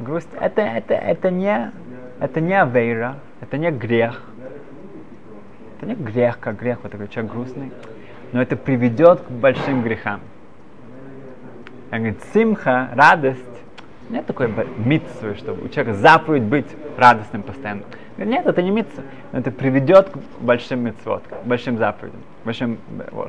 грусть 0.00 0.28
это, 0.40 0.62
это, 0.62 0.94
это 0.94 1.30
не 1.30 1.72
это 2.20 2.40
не 2.40 2.58
авейра, 2.58 3.16
это 3.40 3.58
не 3.58 3.70
грех. 3.70 4.22
Это 5.76 5.86
не 5.86 5.94
грех, 5.94 6.38
как 6.38 6.58
грех, 6.58 6.78
вот 6.82 6.92
такой 6.92 7.08
человек 7.08 7.32
грустный. 7.32 7.72
Но 8.32 8.40
это 8.40 8.56
приведет 8.56 9.20
к 9.20 9.30
большим 9.30 9.82
грехам. 9.82 10.20
Он 11.90 11.98
говорит, 11.98 12.20
симха, 12.32 12.88
радость, 12.94 13.40
нет 14.10 14.26
такой 14.26 14.52
митцвы, 14.78 15.34
чтобы 15.36 15.64
у 15.64 15.68
человека 15.68 15.94
заповедь 15.98 16.42
быть 16.42 16.66
радостным 16.96 17.42
постоянно. 17.42 17.82
Говорит, 18.16 18.34
нет, 18.34 18.46
это 18.46 18.62
не 18.62 18.70
митцва, 18.70 19.02
но 19.32 19.40
это 19.40 19.50
приведет 19.50 20.10
к 20.10 20.18
большим 20.40 20.80
митцвот, 20.80 21.24
к 21.24 21.46
большим 21.46 21.78
заповедям, 21.78 22.20
большим 22.44 22.78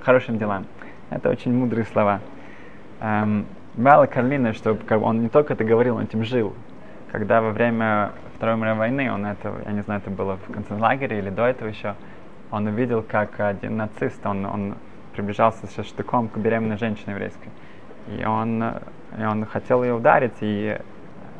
хорошим 0.03 0.37
делам. 0.37 0.65
Это 1.09 1.29
очень 1.29 1.53
мудрые 1.53 1.85
слова. 1.85 2.21
Эм, 3.01 3.45
Бала 3.77 4.05
Карлина, 4.05 4.53
что 4.53 4.77
он 5.01 5.21
не 5.21 5.27
только 5.27 5.53
это 5.53 5.65
говорил, 5.65 5.97
он 5.97 6.03
этим 6.03 6.23
жил. 6.23 6.53
Когда 7.11 7.41
во 7.41 7.51
время 7.51 8.13
Второй 8.35 8.55
мировой 8.55 8.79
войны, 8.79 9.11
он 9.11 9.25
это, 9.25 9.53
я 9.65 9.71
не 9.73 9.81
знаю, 9.81 10.01
это 10.01 10.09
было 10.09 10.37
в 10.37 10.51
концлагере 10.51 11.19
или 11.19 11.29
до 11.29 11.45
этого 11.45 11.67
еще, 11.67 11.95
он 12.51 12.67
увидел, 12.67 13.03
как 13.03 13.37
один 13.39 13.75
нацист, 13.75 14.25
он, 14.25 14.45
он 14.45 14.75
приближался 15.13 15.67
со 15.67 15.83
штыком 15.83 16.29
к 16.29 16.37
беременной 16.37 16.77
женщине 16.77 17.13
еврейской. 17.13 17.49
И 18.17 18.23
он, 18.23 18.63
и 19.17 19.23
он 19.23 19.45
хотел 19.45 19.83
ее 19.83 19.93
ударить, 19.93 20.35
и 20.39 20.77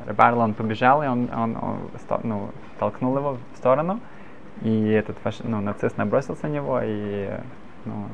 Рыбарл, 0.06 0.40
он 0.40 0.54
побежал, 0.54 1.04
и 1.04 1.08
он, 1.08 1.30
он, 1.34 1.56
он 1.56 1.78
ну, 2.24 2.50
толкнул 2.80 3.18
его 3.18 3.38
в 3.54 3.58
сторону, 3.58 4.02
и 4.62 4.90
этот 4.90 5.16
ну, 5.44 5.62
нацист 5.62 5.98
набросился 5.98 6.48
на 6.48 6.52
него, 6.52 6.82
и 6.84 7.30
ну, 7.86 8.08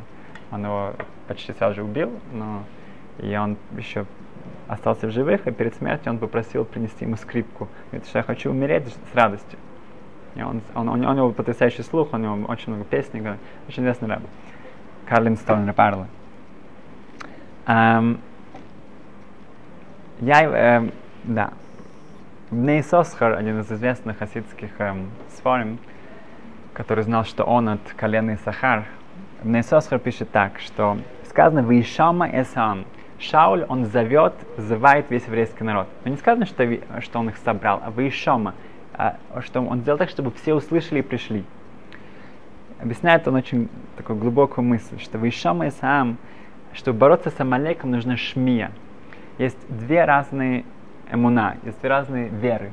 он 0.52 0.64
его 0.64 0.94
почти 1.28 1.54
сразу 1.54 1.76
же 1.76 1.84
убил, 1.84 2.12
но 2.32 2.64
и 3.20 3.36
он 3.36 3.58
еще 3.78 4.06
остался 4.68 5.08
в 5.08 5.12
живых, 5.12 5.48
и 5.48 5.52
перед 5.52 5.76
смертью 5.76 6.14
он 6.14 6.18
попросил 6.18 6.66
принести 6.66 7.06
ему 7.06 7.18
скрипку. 7.18 7.68
Говорит, 7.92 8.08
что 8.08 8.20
я 8.20 8.24
хочу 8.24 8.52
умереть 8.52 8.88
с 8.88 9.16
радостью. 9.16 9.60
И 10.36 10.42
он, 10.42 10.62
он, 10.76 10.88
он, 10.88 11.06
у 11.06 11.14
него 11.14 11.32
потрясающий 11.32 11.84
слух, 11.84 12.14
у 12.14 12.18
него 12.18 12.46
очень 12.48 12.72
много 12.74 12.86
песен, 12.86 13.38
очень 13.68 13.84
известный 13.84 14.08
рэп. 14.08 14.22
Карлин 15.06 15.36
Стоунер 15.36 15.74
Парла. 15.74 16.08
Um, 17.68 18.20
я, 20.22 20.44
эм, 20.44 20.92
да, 21.24 21.52
Нейсосхар, 22.50 23.34
один 23.34 23.60
из 23.60 23.72
известных 23.72 24.18
хасидских 24.20 24.70
эм, 24.80 25.10
сфорим, 25.36 25.80
который 26.74 27.04
знал, 27.04 27.26
что 27.26 27.44
он 27.44 27.70
от 27.70 27.82
колена 27.96 28.38
Сахар, 28.44 28.86
Нейсосхар 29.44 30.00
пишет 30.00 30.32
так, 30.32 30.60
что 30.60 30.98
сказано 31.30 31.60
«Вишама 31.60 32.30
эсам», 32.30 32.86
Шауль, 33.22 33.66
он 33.70 33.86
зовет, 33.86 34.34
зывает 34.58 35.12
весь 35.12 35.26
еврейский 35.26 35.64
народ. 35.64 35.88
Но 36.04 36.12
не 36.12 36.18
сказано, 36.18 36.46
что, 36.48 36.68
что 37.02 37.20
он 37.20 37.30
их 37.30 37.38
собрал, 37.38 37.80
а 37.84 37.92
Ваишома, 37.92 38.56
а, 38.94 39.18
что 39.42 39.62
он 39.62 39.82
сделал 39.82 40.00
так, 40.00 40.10
чтобы 40.10 40.32
все 40.32 40.56
услышали 40.56 41.00
и 41.00 41.02
пришли. 41.04 41.44
Объясняет 42.80 43.28
он 43.28 43.36
очень 43.36 43.70
такую 43.96 44.18
глубокую 44.18 44.66
мысль, 44.66 45.00
что 45.00 45.20
Ваишома 45.20 45.68
и 45.68 45.70
сам, 45.70 46.18
чтобы 46.74 46.98
бороться 46.98 47.30
с 47.30 47.40
Амалеком, 47.40 47.92
нужно 47.92 48.18
шмия. 48.18 48.72
Есть 49.38 49.58
две 49.70 50.04
разные 50.04 50.66
эмуна, 51.12 51.58
есть 51.64 51.80
две 51.80 51.90
разные 51.90 52.28
веры. 52.28 52.72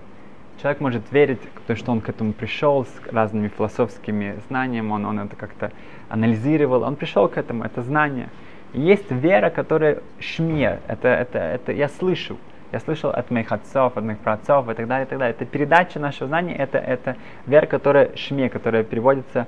Человек 0.62 0.80
может 0.80 1.12
верить, 1.12 1.40
потому 1.40 1.76
что 1.76 1.92
он 1.92 2.00
к 2.00 2.08
этому 2.08 2.32
пришел 2.32 2.86
с 2.86 3.12
разными 3.12 3.48
философскими 3.48 4.40
знаниями, 4.48 4.90
он, 4.90 5.04
он 5.04 5.20
это 5.20 5.36
как-то 5.36 5.72
анализировал, 6.08 6.84
он 6.84 6.96
пришел 6.96 7.28
к 7.28 7.36
этому, 7.36 7.64
это 7.64 7.82
знание– 7.82 8.30
есть 8.72 9.10
вера, 9.10 9.50
которая 9.50 9.98
шме, 10.20 10.80
это, 10.86 11.08
это, 11.08 11.38
это 11.38 11.72
я 11.72 11.88
слышу. 11.88 12.36
Я 12.70 12.80
слышал 12.80 13.10
от 13.10 13.30
моих 13.30 13.50
отцов, 13.50 13.96
от 13.96 14.04
моих 14.04 14.18
праотцов 14.18 14.68
и 14.68 14.74
так 14.74 14.86
далее, 14.86 15.06
и 15.06 15.08
так 15.08 15.18
далее. 15.18 15.34
Это 15.34 15.46
передача 15.46 15.98
нашего 15.98 16.28
знания, 16.28 16.54
это, 16.54 16.76
это 16.76 17.16
вера, 17.46 17.64
которая 17.64 18.14
шме, 18.14 18.50
которая 18.50 18.84
переводится 18.84 19.46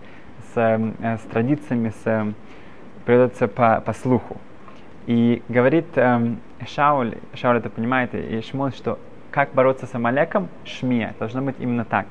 с, 0.54 0.56
э, 0.56 1.16
с 1.18 1.20
традициями, 1.30 1.92
с, 2.02 2.35
переводится 3.04 3.46
по, 3.46 3.83
по 3.85 3.92
слуху. 3.92 4.38
И 5.06 5.42
говорит 5.48 5.87
эм, 5.96 6.40
Шауль, 6.66 7.16
Шауль 7.35 7.59
это 7.59 7.68
понимает, 7.68 8.14
и 8.14 8.40
Шмуль, 8.42 8.72
что 8.72 8.98
как 9.30 9.52
бороться 9.52 9.87
с 9.87 9.94
Амалеком, 9.94 10.48
шме, 10.64 11.14
должно 11.18 11.42
быть 11.42 11.56
именно 11.59 11.85
так. 11.85 12.06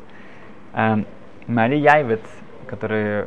Эм, 0.74 1.06
Мари 1.48 1.78
Яйвец, 1.78 2.22
который 2.68 3.26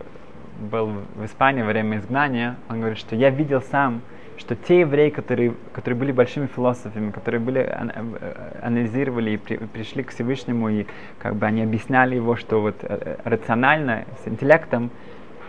был 0.59 1.03
в 1.15 1.25
Испании 1.25 1.63
во 1.63 1.69
время 1.69 1.99
изгнания, 1.99 2.57
он 2.69 2.81
говорит, 2.81 2.99
что 2.99 3.17
я 3.17 3.31
видел 3.31 3.63
сам, 3.63 4.03
что 4.39 4.57
те 4.57 4.81
евреи, 4.81 5.11
которые, 5.11 5.55
которые 5.73 5.99
были 5.99 6.13
большими 6.13 6.47
философами, 6.47 7.11
которые 7.11 7.41
были, 7.41 7.61
э, 7.61 8.59
анализировали 8.63 9.33
и 9.33 9.37
при, 9.37 9.57
пришли 9.57 10.03
к 10.03 10.11
Всевышнему, 10.11 10.69
и 10.69 10.87
как 11.19 11.37
бы 11.37 11.47
они 11.47 11.63
объясняли 11.63 12.17
его, 12.17 12.37
что 12.37 12.61
вот 12.61 12.77
э, 12.83 13.17
рационально, 13.25 14.05
с 14.25 14.29
интеллектом, 14.29 14.91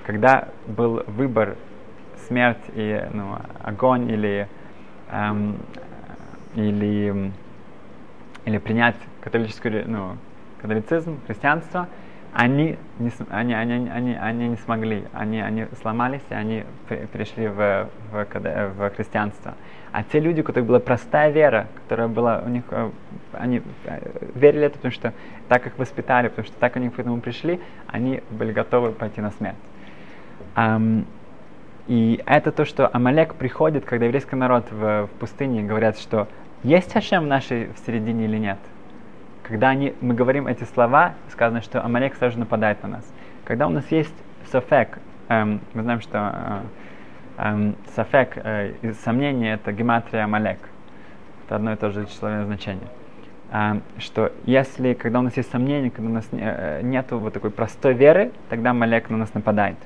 когда 0.06 0.50
был 0.68 1.04
выбор 1.08 1.56
смерть 2.28 2.63
и 2.76 3.04
ну, 3.13 3.38
огонь 3.63 4.10
или, 4.10 4.48
эм, 5.12 5.58
или, 6.56 7.32
или 8.46 8.58
принять 8.58 8.98
католическую, 9.22 9.89
ну, 9.89 10.18
католицизм, 10.62 11.20
христианство– 11.26 11.88
они 12.34 12.78
не, 12.98 13.12
они, 13.30 13.54
они, 13.54 13.89
они, 13.89 14.15
они 14.15 14.48
не 14.50 14.58
смогли, 14.58 15.04
они, 15.13 15.39
они 15.39 15.67
сломались, 15.82 16.22
и 16.30 16.34
они 16.34 16.63
перешли 17.12 17.48
в, 17.48 17.89
в, 18.12 18.26
в 18.78 18.89
христианство. 18.96 19.54
А 19.91 20.04
те 20.04 20.19
люди, 20.19 20.41
у 20.41 20.43
которых 20.43 20.67
была 20.67 20.80
простая 20.80 21.30
вера, 21.30 21.67
которая 21.84 22.08
была 22.08 22.41
у 22.43 22.50
них, 22.50 22.63
э, 22.72 22.89
они 23.34 23.62
э, 23.86 24.00
верили 24.34 24.65
это, 24.65 24.78
потому 24.78 24.91
что 24.91 25.13
так 25.48 25.67
их 25.67 25.78
воспитали, 25.78 26.30
потому 26.30 26.48
что 26.48 26.58
так 26.58 26.76
они 26.76 26.89
к 26.89 26.98
этому 26.98 27.22
пришли, 27.22 27.60
они 27.88 28.24
были 28.32 28.52
готовы 28.52 28.91
пойти 28.91 29.22
на 29.22 29.30
смерть. 29.30 29.58
Um, 30.56 31.06
и 31.88 32.22
это 32.26 32.52
то, 32.52 32.65
что 32.65 32.89
Амалек 32.91 33.36
приходит, 33.36 33.86
когда 33.86 34.06
еврейский 34.06 34.36
народ 34.36 34.72
в, 34.72 35.06
в 35.06 35.10
пустыне 35.19 35.62
говорят, 35.62 36.00
что 36.00 36.28
есть 36.63 36.91
Хашем 36.93 37.26
в 37.26 37.28
нашей 37.28 37.67
в 37.67 37.86
середине 37.86 38.26
или 38.26 38.38
нет. 38.38 38.58
Когда 39.43 39.69
они, 39.69 39.93
мы 39.99 40.13
говорим 40.13 40.47
эти 40.47 40.63
слова, 40.63 41.13
сказано, 41.29 41.62
что 41.62 41.84
Амалек 41.84 42.15
сразу 42.15 42.39
нападает 42.39 42.82
на 42.82 42.89
нас. 42.89 43.13
Когда 43.43 43.67
у 43.67 43.69
нас 43.69 43.86
есть 43.91 44.13
софек, 44.51 44.97
эм, 45.27 45.60
мы 45.73 45.84
знаем, 45.84 45.99
что 45.99 46.63
э, 47.38 47.47
эм, 47.49 47.75
софек, 47.93 48.38
э, 48.38 48.73
сомнение, 49.03 49.56
это 49.56 49.73
гематрия 49.73 50.23
Амалек. 50.23 50.60
Это 51.45 51.58
одно 51.58 51.73
и 51.73 51.75
то 51.75 51.89
же 51.89 52.06
числовое 52.06 52.45
значение. 52.45 52.88
Э, 53.51 53.82
что 53.97 54.32
если, 54.45 54.93
когда 54.93 55.19
у 55.19 55.23
нас 55.23 55.36
есть 55.36 55.51
сомнение, 55.51 55.91
когда 55.91 56.10
у 56.10 56.13
нас 56.13 56.32
не, 56.32 56.41
э, 56.41 56.82
нет 56.82 57.12
вот 57.12 57.34
такой 57.34 57.51
простой 57.51 57.93
веры, 57.93 58.32
тогда 58.49 58.69
Амалек 58.71 59.10
на 59.10 59.17
нас 59.17 59.34
нападает. 59.34 59.77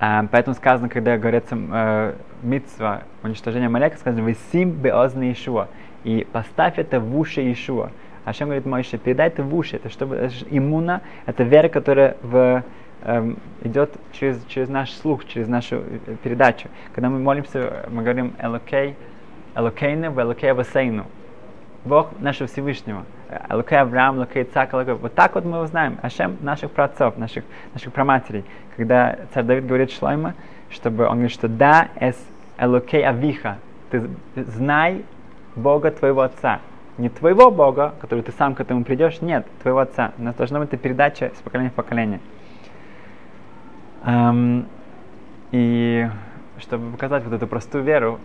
Uh, 0.00 0.28
поэтому 0.30 0.54
сказано, 0.54 0.88
когда 0.88 1.18
говорится 1.18 1.56
uh, 1.56 2.16
митцва, 2.42 3.02
уничтожение 3.24 3.66
Амалека, 3.66 3.96
сказано 3.98 4.24
«Весим 4.28 4.70
беозны 4.70 5.32
Ишуа» 5.32 5.66
и 6.04 6.26
поставь 6.32 6.78
это 6.78 7.00
в 7.00 7.18
уши 7.18 7.52
Ишуа. 7.52 7.90
Ашем 8.24 8.48
говорит 8.48 8.66
Моише, 8.66 8.98
передай 8.98 9.28
это 9.28 9.42
в 9.42 9.54
уши, 9.54 9.76
это 9.76 9.88
чтобы 9.88 10.16
это 10.16 10.34
иммуна, 10.50 11.00
это 11.24 11.44
вера, 11.44 11.68
которая 11.68 12.16
в, 12.22 12.62
эм, 13.04 13.38
идет 13.62 13.92
через, 14.12 14.44
через 14.48 14.68
наш 14.68 14.92
слух, 14.92 15.24
через 15.26 15.48
нашу 15.48 15.76
э, 15.76 16.16
передачу. 16.22 16.68
Когда 16.94 17.08
мы 17.08 17.18
молимся, 17.20 17.86
мы 17.90 18.02
говорим 18.02 18.34
אלוקי, 18.38 18.96
אלוקינו, 19.54 20.06
אלוקי 20.06 20.52
אבותינו. 20.52 21.06
Бог 21.84 22.10
нашего 22.20 22.48
Всевышнего. 22.48 23.04
אלוקי 23.48 23.78
אברהם, 23.78 24.16
אלוקי 24.16 24.44
יצחק, 24.44 24.74
אלוקי. 24.74 24.94
Вот 24.94 25.14
так 25.14 25.34
вот 25.34 25.44
мы 25.44 25.56
его 25.56 25.66
знаем. 25.66 25.98
השם 26.02 26.36
наших 26.40 26.70
праотцов, 26.70 27.16
наших, 27.16 27.44
наших 27.72 27.92
праматерей. 27.92 28.44
Когда 28.76 29.18
царь 29.32 29.44
Давид 29.44 29.66
говорит 29.66 29.90
Шлойме, 29.90 30.34
чтобы 30.70 31.06
он 31.06 31.12
говорит, 31.12 31.32
что 31.32 31.48
דע 31.48 31.88
את 31.98 32.16
אלוקי 32.58 33.04
אביך. 33.04 33.56
Ты 33.90 34.02
знай 34.34 35.04
Бога 35.58 35.90
твоего 35.90 36.22
Отца. 36.22 36.60
Не 36.96 37.08
твоего 37.08 37.50
Бога, 37.50 37.94
который 38.00 38.22
ты 38.22 38.32
сам 38.32 38.54
к 38.54 38.60
этому 38.60 38.84
придешь, 38.84 39.20
нет, 39.20 39.46
твоего 39.62 39.80
Отца. 39.80 40.12
У 40.18 40.22
нас 40.22 40.34
должна 40.34 40.58
быть 40.58 40.70
передача 40.80 41.32
с 41.36 41.42
поколения 41.42 41.70
в 41.70 41.74
поколение. 41.74 42.20
Um, 44.04 44.66
и 45.52 46.08
чтобы 46.58 46.92
показать 46.92 47.24
вот 47.24 47.32
эту 47.32 47.46
простую 47.46 47.84
веру, 47.84 48.20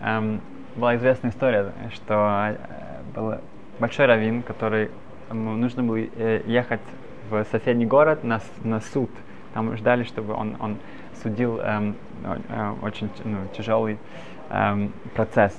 um, 0.00 0.40
была 0.76 0.96
известная 0.96 1.30
история, 1.30 1.72
что 1.92 2.14
э, 2.14 2.56
был 3.14 3.34
большой 3.78 4.06
раввин, 4.06 4.42
который 4.42 4.90
ему 5.30 5.52
нужно 5.56 5.82
было 5.82 5.98
э, 5.98 6.42
ехать 6.46 6.80
в 7.28 7.44
соседний 7.50 7.86
город 7.86 8.24
на, 8.24 8.40
на 8.64 8.80
суд. 8.80 9.10
Там 9.54 9.76
ждали, 9.76 10.04
чтобы 10.04 10.34
он, 10.34 10.56
он 10.60 10.76
судил 11.22 11.58
эм, 11.58 11.96
э, 12.24 12.74
очень 12.82 13.10
ну, 13.24 13.38
тяжелый 13.56 13.98
эм, 14.50 14.92
процесс. 15.14 15.52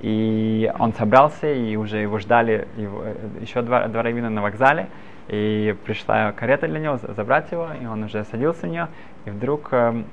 И 0.00 0.70
он 0.78 0.92
собрался, 0.92 1.50
и 1.50 1.76
уже 1.76 1.98
его 1.98 2.18
ждали 2.18 2.68
его, 2.76 3.02
э, 3.04 3.14
еще 3.40 3.62
два, 3.62 3.86
раввина 3.86 4.30
на 4.30 4.42
вокзале. 4.42 4.88
И 5.28 5.74
пришла 5.84 6.32
карета 6.32 6.68
для 6.68 6.78
него 6.78 6.98
забрать 6.98 7.50
его, 7.50 7.68
и 7.80 7.86
он 7.86 8.04
уже 8.04 8.24
садился 8.24 8.66
в 8.66 8.70
нее, 8.70 8.88
и 9.24 9.30
вдруг 9.30 9.72
эм, 9.72 10.04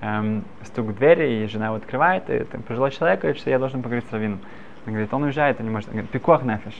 эм, 0.00 0.44
стук 0.62 0.86
в 0.86 0.96
двери, 0.96 1.44
и 1.44 1.46
жена 1.46 1.66
его 1.66 1.76
открывает, 1.76 2.30
и 2.30 2.38
там, 2.44 2.62
пожилой 2.62 2.90
человек 2.90 3.20
говорит, 3.20 3.38
что 3.38 3.50
я 3.50 3.58
должен 3.58 3.82
поговорить 3.82 4.08
с 4.08 4.12
раввином. 4.12 4.40
Он 4.86 4.92
говорит, 4.92 5.12
он 5.12 5.24
уезжает, 5.24 5.60
он 5.60 5.66
не 5.66 5.72
может. 5.72 5.88
Он 5.88 5.94
говорит, 5.94 6.10
пикуах 6.10 6.42
нафиш. 6.42 6.74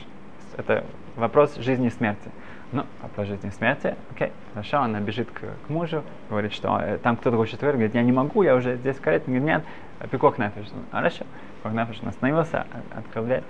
Это 0.57 0.83
вопрос 1.15 1.55
жизни 1.57 1.87
и 1.87 1.89
смерти. 1.91 2.31
Ну, 2.71 2.85
вопрос 3.03 3.27
жизни 3.27 3.49
и 3.49 3.51
смерти, 3.51 3.95
окей, 4.11 4.31
хорошо, 4.51 4.79
она 4.79 4.99
бежит 4.99 5.29
к, 5.29 5.41
к 5.41 5.69
мужу, 5.69 6.01
говорит, 6.27 6.53
что 6.53 6.79
э, 6.81 6.97
там 6.97 7.17
кто-то 7.17 7.37
хочет 7.37 7.61
верить, 7.61 7.75
говорит, 7.75 7.93
я 7.93 8.01
не 8.01 8.11
могу, 8.11 8.41
я 8.41 8.55
уже 8.55 8.77
здесь 8.77 8.95
в 8.95 9.01
карете, 9.01 9.25
он 9.27 9.35
говорит, 9.35 9.63
нет, 10.01 10.09
пикуах 10.09 10.39
нафиш. 10.39 10.65
Хорошо, 10.91 11.23
пикуах 11.63 11.73
нафиш, 11.73 11.99
он 12.01 12.09
остановился, 12.09 12.65
открыл 12.95 13.25
дверь, 13.25 13.43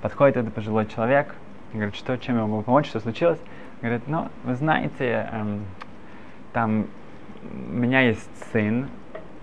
подходит 0.00 0.36
этот 0.38 0.54
пожилой 0.54 0.86
человек, 0.86 1.34
говорит, 1.72 1.94
что, 1.94 2.16
чем 2.16 2.36
я 2.36 2.42
могу 2.42 2.62
помочь, 2.62 2.86
что 2.86 3.00
случилось? 3.00 3.38
Говорит, 3.82 4.02
ну, 4.06 4.28
вы 4.44 4.54
знаете, 4.54 5.28
эм, 5.32 5.64
там 6.52 6.86
у 7.42 7.72
меня 7.72 8.00
есть 8.00 8.30
сын, 8.52 8.88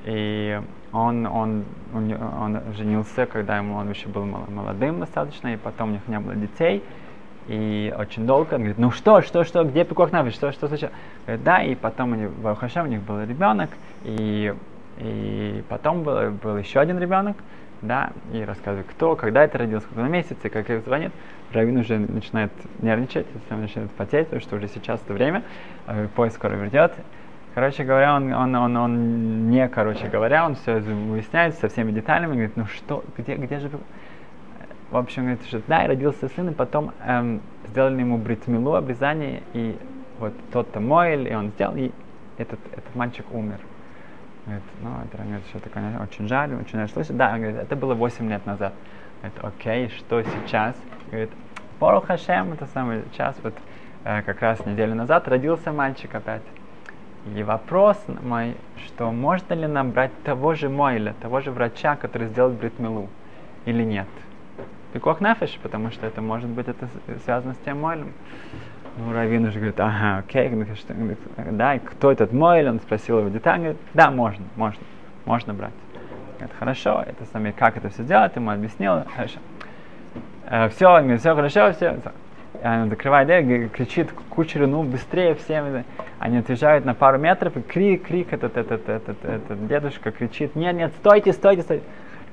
и 0.06 0.60
он, 0.92 1.26
он, 1.26 1.66
он, 1.94 2.14
он 2.14 2.62
женился, 2.76 3.26
когда 3.26 3.58
ему 3.58 3.76
он 3.76 3.90
еще 3.90 4.08
был 4.08 4.26
молодым 4.26 5.00
достаточно, 5.00 5.54
и 5.54 5.58
потом 5.58 5.90
у 5.90 5.92
них 5.94 6.08
не 6.08 6.20
было 6.20 6.36
детей, 6.36 6.84
и 7.48 7.94
очень 7.98 8.26
долго. 8.26 8.56
Он 8.56 8.62
говорит, 8.62 8.78
ну 8.78 8.92
что, 8.92 9.22
что, 9.22 9.44
что, 9.44 9.64
где 9.64 9.86
пикох 9.86 10.12
навиш, 10.12 10.34
что, 10.34 10.52
что 10.52 10.68
случилось? 10.68 10.94
Говорит, 11.26 11.44
да, 11.44 11.64
и 11.64 11.76
потом 11.76 12.14
они, 12.14 12.26
в 12.26 12.48
Алхашем 12.48 12.86
у 12.86 12.90
них 12.90 13.02
был 13.02 13.22
ребенок, 13.22 13.70
и, 14.04 14.54
и 14.98 15.64
потом 15.70 16.04
был, 16.04 16.32
был 16.32 16.58
еще 16.58 16.80
один 16.80 17.00
ребенок, 17.00 17.38
да, 17.82 18.12
и 18.34 18.44
рассказывает, 18.44 18.88
кто, 18.88 19.16
когда 19.16 19.44
это 19.44 19.58
родился, 19.58 19.86
сколько 19.86 20.02
на 20.02 20.10
месяце, 20.10 20.50
как 20.50 20.70
их 20.70 20.84
звонит. 20.84 21.12
Равин 21.54 21.78
уже 21.78 21.98
начинает 21.98 22.52
нервничать, 22.82 23.28
сам 23.48 23.62
начинает 23.62 23.92
потеть, 23.92 24.26
потому 24.26 24.42
что 24.42 24.56
уже 24.56 24.68
сейчас 24.68 25.02
это 25.02 25.14
время, 25.14 25.44
а 25.88 26.08
поезд 26.16 26.36
скоро 26.36 26.54
вернет. 26.54 26.94
Короче 27.54 27.86
говоря, 27.86 28.16
он, 28.16 28.34
он, 28.34 28.56
он, 28.56 28.76
он 28.76 29.50
не, 29.50 29.68
короче 29.70 30.08
говоря, 30.08 30.46
он 30.46 30.56
все 30.56 30.80
выясняет 30.80 31.56
со 31.56 31.70
всеми 31.70 31.92
деталями, 31.92 32.34
говорит, 32.34 32.58
ну 32.58 32.66
что, 32.66 33.04
где, 33.18 33.36
где 33.36 33.60
же... 33.60 33.70
В 34.92 34.98
общем, 34.98 35.24
говорит, 35.24 35.46
что 35.46 35.62
да, 35.68 35.86
и 35.86 35.88
родился 35.88 36.28
сын, 36.36 36.50
и 36.50 36.54
потом 36.54 36.92
эм, 37.06 37.42
сделали 37.68 38.02
ему 38.02 38.18
бритмилу, 38.18 38.76
обрезание, 38.76 39.42
и 39.54 39.78
вот 40.20 40.34
тот-то 40.52 40.80
Мойль, 40.80 41.30
и 41.30 41.34
он 41.34 41.52
сделал, 41.52 41.76
и 41.76 41.92
этот, 42.38 42.60
этот 42.72 42.94
мальчик 42.96 43.26
умер. 43.32 43.60
Говорит, 44.46 44.64
ну, 44.82 44.90
это, 45.04 45.24
говорит, 45.24 45.46
что 45.50 45.70
конечно, 45.70 46.04
очень 46.04 46.28
жаль, 46.28 46.54
очень 46.54 46.78
жаль 46.78 46.90
слышать. 46.90 47.18
Да, 47.18 47.38
говорит, 47.38 47.58
это 47.58 47.76
было 47.76 47.96
8 47.96 48.30
лет 48.30 48.46
назад. 48.46 48.74
Говорит, 49.22 49.40
окей, 49.44 49.90
что 49.90 50.22
сейчас? 50.22 50.76
Говорит, 51.08 51.32
Пору 51.80 52.00
Хашем, 52.00 52.54
это 52.54 52.68
самый 52.68 53.04
час, 53.18 53.36
вот 53.44 53.54
э, 54.04 54.22
как 54.22 54.42
раз 54.42 54.66
неделю 54.66 54.96
назад 54.96 55.28
родился 55.28 55.72
мальчик 55.72 56.14
опять. 56.16 56.44
И 57.36 57.42
вопрос 57.42 57.98
мой, 58.22 58.56
что 58.86 59.12
можно 59.12 59.56
ли 59.56 59.68
нам 59.68 59.92
брать 59.92 60.12
того 60.24 60.54
же 60.54 60.70
Мойля, 60.70 61.16
того 61.22 61.42
же 61.42 61.52
врача, 61.52 61.96
который 61.96 62.28
сделал 62.28 62.52
Бритмилу, 62.52 63.10
или 63.66 63.84
нет? 63.84 64.08
Пикох 64.94 65.20
нафиш, 65.20 65.60
потому 65.62 65.90
что 65.92 66.06
это 66.06 66.22
может 66.22 66.50
быть 66.50 66.68
это 66.68 66.88
связано 67.26 67.56
с 67.56 67.58
тем 67.66 67.82
Мойлем. 67.82 68.14
Ну, 68.98 69.14
Равин 69.14 69.46
уже 69.46 69.60
говорит, 69.60 69.80
ага, 69.80 70.20
окей, 70.20 70.50
да, 71.52 71.76
и 71.76 71.80
кто 71.80 72.12
этот 72.12 72.32
Мойль, 72.32 72.70
он 72.70 72.80
спросил 72.80 73.20
его 73.20 73.30
детали, 73.30 73.60
говорит, 73.60 73.78
да, 73.94 74.10
можно, 74.10 74.46
можно, 74.56 74.82
можно 75.26 75.54
брать. 75.54 75.74
Это 76.40 76.54
хорошо, 76.58 77.04
это 77.06 77.26
сами, 77.32 77.52
как 77.52 77.76
это 77.76 77.90
все 77.90 78.04
делать, 78.04 78.36
ему 78.36 78.52
объяснил, 78.52 79.04
хорошо. 79.16 79.40
Э, 80.46 80.70
все, 80.70 81.18
все 81.18 81.36
хорошо, 81.36 81.74
все. 81.74 82.00
Она 82.64 82.88
закрывает 82.88 83.28
дверь, 83.28 83.68
кричит 83.68 84.12
кучеру, 84.30 84.66
ну 84.66 84.84
быстрее 84.84 85.36
всем. 85.36 85.84
Они 86.20 86.38
отъезжают 86.38 86.86
на 86.86 86.94
пару 86.94 87.18
метров, 87.18 87.58
и 87.58 87.62
крик, 87.62 88.08
крик, 88.08 88.32
этот, 88.32 88.56
этот, 88.56 88.88
этот, 88.88 89.26
этот 89.26 89.68
дедушка 89.68 90.12
кричит, 90.12 90.56
нет, 90.56 90.74
нет, 90.76 90.94
стойте, 91.00 91.34
стойте, 91.34 91.64
стойте. 91.64 91.84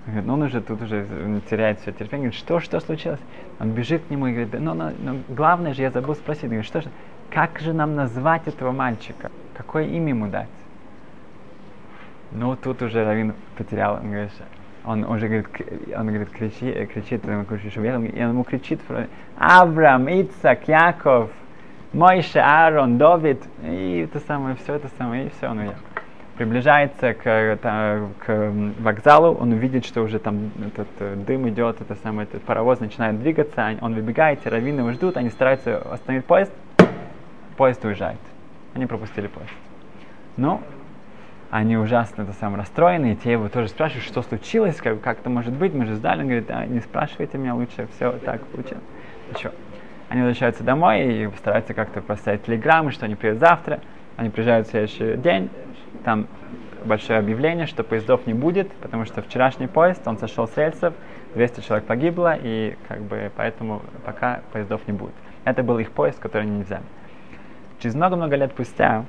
Говорит, 0.07 0.27
ну 0.27 0.35
он 0.35 0.43
уже 0.43 0.61
тут 0.61 0.83
уже 0.83 1.07
теряет 1.49 1.81
все 1.81 1.93
терпение. 1.93 2.29
Говорит, 2.29 2.35
что, 2.35 2.59
что 2.59 2.81
случилось? 2.81 3.21
Он 3.61 3.71
бежит 3.71 4.03
к 4.05 4.11
нему 4.11 4.27
и 4.27 4.33
говорит, 4.33 4.53
ну, 4.59 4.75
ну, 4.75 4.91
ну 5.01 5.21
главное 5.29 5.75
же, 5.75 5.83
я 5.83 5.91
забыл 5.91 6.17
спросить. 6.17 6.45
Говорит, 6.45 6.65
что 6.65 6.83
же, 6.83 6.89
как 7.31 7.61
же 7.61 7.73
нам 7.73 7.95
назвать 7.95 8.49
этого 8.49 8.73
мальчика? 8.73 9.31
Какое 9.57 9.85
имя 9.85 10.09
ему 10.09 10.27
дать? 10.27 10.49
Ну, 12.33 12.57
тут 12.57 12.83
уже 12.83 13.05
Равин 13.05 13.35
потерял, 13.57 13.95
он 13.95 14.11
говорит, 14.11 14.33
он 14.85 15.05
уже 15.05 15.29
говорит, 15.29 15.47
он 15.97 16.07
говорит, 16.09 16.31
кричи, 16.31 16.87
кричит, 16.87 17.25
он 17.29 17.45
кричит, 17.45 17.77
и 17.77 17.91
он 17.91 18.07
ему 18.07 18.43
кричит, 18.43 18.81
Авраам, 19.37 20.09
Ицак, 20.09 20.67
Яков, 20.67 21.31
Мойше, 21.93 22.39
Аарон, 22.39 22.97
Давид, 22.97 23.43
и 23.63 24.09
это 24.11 24.19
самое, 24.27 24.57
все 24.57 24.75
это 24.75 24.89
самое, 24.97 25.27
и 25.27 25.31
все, 25.31 25.49
он 25.49 25.59
уехал 25.59 25.92
приближается 26.37 27.15
к, 27.15 27.59
к 28.25 28.53
вокзалу, 28.81 29.35
он 29.35 29.53
увидит, 29.53 29.85
что 29.85 30.03
уже 30.03 30.19
там 30.19 30.51
этот 30.67 30.89
э, 30.99 31.15
дым 31.17 31.49
идет, 31.49 31.81
это 31.81 31.95
самое, 31.97 32.27
этот 32.27 32.43
паровоз 32.43 32.81
начинает 32.81 33.21
двигаться, 33.21 33.77
он 33.81 33.95
выбегает, 33.95 34.47
раввины 34.47 34.81
его 34.81 34.93
ждут, 34.93 35.17
они 35.17 35.31
стараются 35.31 35.79
остановить 35.79 36.25
поезд, 36.25 36.53
поезд 37.57 37.85
уезжает. 37.85 38.19
Они 38.75 38.87
пропустили 38.87 39.27
поезд. 39.27 39.53
Ну, 40.37 40.61
они 41.51 41.77
ужасно 41.77 42.23
это 42.23 42.33
сам 42.33 42.57
расстроены, 42.57 43.13
и 43.13 43.17
те 43.17 43.33
его 43.33 43.51
тоже 43.51 43.69
спрашивают, 43.69 44.07
что 44.07 44.23
случилось, 44.23 44.77
как, 44.77 45.03
как 45.03 45.21
это 45.21 45.29
может 45.29 45.53
быть, 45.53 45.75
мы 45.75 45.85
же 45.85 45.97
сдали, 45.97 46.21
он 46.21 46.29
говорит, 46.29 46.51
а, 46.51 46.65
не 46.65 46.81
спрашивайте 46.81 47.37
меня, 47.37 47.55
лучше 47.55 47.87
все 47.95 48.13
так 48.13 48.43
получилось. 48.47 48.83
Ничего. 49.31 49.53
Они 50.09 50.23
возвращаются 50.23 50.65
домой 50.65 51.25
и 51.25 51.31
стараются 51.37 51.75
как-то 51.75 52.01
поставить 52.01 52.45
телеграммы, 52.45 52.91
что 52.91 53.05
они 53.05 53.17
приедут 53.17 53.41
завтра. 53.41 53.81
Они 54.17 54.29
приезжают 54.29 54.67
в 54.67 54.71
следующий 54.71 55.17
день, 55.17 55.51
там 56.05 56.27
большое 56.85 57.19
объявление, 57.19 57.67
что 57.67 57.85
поездов 57.85 58.27
не 58.27 58.35
будет, 58.35 58.71
потому 58.77 59.05
что 59.05 59.23
вчерашний 59.23 59.67
поезд, 59.67 60.07
он 60.07 60.19
сошел 60.19 60.49
с 60.49 60.57
рельсов, 60.57 60.95
200 61.35 61.61
человек 61.61 61.87
погибло, 61.87 62.37
и 62.41 62.77
как 62.89 63.01
бы 63.03 63.31
поэтому 63.37 63.83
пока 64.05 64.41
поездов 64.53 64.81
не 64.87 64.93
будет. 64.93 65.15
Это 65.45 65.63
был 65.63 65.79
их 65.79 65.91
поезд, 65.91 66.19
который 66.19 66.43
они 66.43 66.59
не 66.59 66.63
взяли. 66.65 66.85
Через 67.81 67.95
много-много 67.95 68.37
лет 68.37 68.53
спустя 68.53 69.05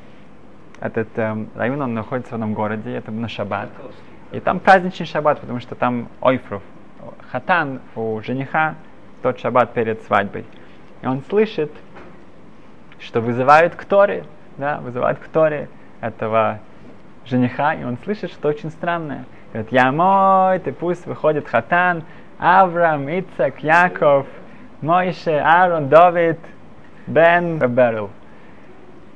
этот 0.79 1.07
эм, 1.17 1.49
район, 1.55 1.81
он 1.81 1.93
находится 1.93 2.31
в 2.31 2.33
одном 2.35 2.53
городе, 2.53 2.95
это 2.95 3.11
на 3.11 3.27
шаббат. 3.27 3.69
И 4.31 4.39
там 4.39 4.59
праздничный 4.59 5.05
шаббат, 5.05 5.39
потому 5.39 5.59
что 5.59 5.75
там 5.75 6.09
ойфрув, 6.21 6.63
хатан 7.31 7.81
у 7.95 8.19
жениха, 8.21 8.75
тот 9.21 9.39
шаббат 9.39 9.73
перед 9.73 10.01
свадьбой. 10.03 10.45
И 11.01 11.05
он 11.05 11.21
слышит, 11.29 11.71
что 12.99 13.21
вызывают 13.21 13.75
к 13.75 13.85
да, 14.57 14.79
вызывают 14.79 15.19
к 15.19 15.67
этого 16.01 16.59
жениха, 17.25 17.73
и 17.73 17.83
он 17.83 17.97
слышит 18.03 18.31
что 18.31 18.49
очень 18.49 18.69
странное. 18.69 19.25
Говорит, 19.51 19.71
я 19.71 19.91
мой, 19.91 20.59
ты 20.59 20.71
пусть 20.71 21.05
выходит 21.05 21.47
хатан, 21.47 22.03
Авраам, 22.39 23.07
Ицак, 23.07 23.63
Яков, 23.63 24.25
Мойше, 24.81 25.31
Аарон, 25.31 25.89
Давид, 25.89 26.39
Бен, 27.07 27.59
Берл. 27.59 28.09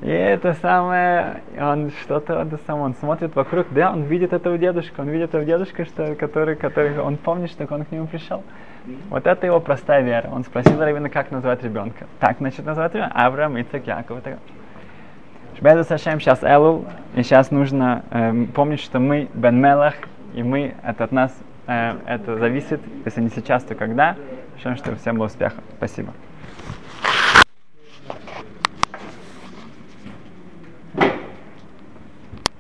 И 0.02 0.10
это 0.10 0.54
самое, 0.54 1.42
он 1.60 1.92
что-то, 2.02 2.42
это 2.42 2.60
самое, 2.68 2.86
он 2.86 2.96
смотрит 2.96 3.36
вокруг, 3.36 3.66
да, 3.72 3.92
он 3.92 4.04
видит 4.04 4.32
этого 4.32 4.56
дедушка, 4.58 5.02
он 5.02 5.10
видит 5.10 5.30
этого 5.30 5.44
дедушка, 5.44 5.86
что, 5.86 6.14
который, 6.14 6.56
который, 6.56 7.00
он 7.00 7.18
помнит, 7.18 7.50
что 7.50 7.66
он 7.74 7.84
к 7.84 7.92
нему 7.92 8.06
пришел. 8.06 8.44
Вот 9.10 9.26
это 9.26 9.48
его 9.48 9.60
простая 9.60 10.02
вера. 10.02 10.30
Он 10.32 10.44
спросил 10.44 10.80
Равина, 10.80 11.10
как 11.10 11.32
назвать 11.32 11.64
ребенка. 11.64 12.06
Так, 12.20 12.38
значит, 12.38 12.64
назвать 12.66 12.94
ребенка. 12.94 13.14
Авраам, 13.16 13.60
Ицак, 13.60 13.88
Яков. 13.88 14.22
Так. 14.22 14.38
Шбеду 15.58 15.84
Сашем, 15.84 16.20
сейчас 16.20 16.44
Элул, 16.44 16.86
и 17.16 17.24
сейчас 17.24 17.50
нужно 17.50 18.04
э, 18.12 18.46
помнить, 18.54 18.80
что 18.80 19.00
мы 19.00 19.28
Бен 19.34 19.60
Мелах, 19.60 19.96
и 20.36 20.44
мы, 20.44 20.76
это 20.84 21.06
от 21.06 21.12
нас, 21.12 21.36
э, 21.66 21.96
это 22.06 22.38
зависит, 22.38 22.80
если 23.06 23.22
не 23.22 23.30
сейчас, 23.30 23.64
то 23.64 23.74
когда. 23.74 24.16
Шем, 24.62 24.76
чтобы 24.76 24.98
всем 24.98 25.18
было 25.18 25.26
успеха. 25.26 25.56
Спасибо. 25.78 26.14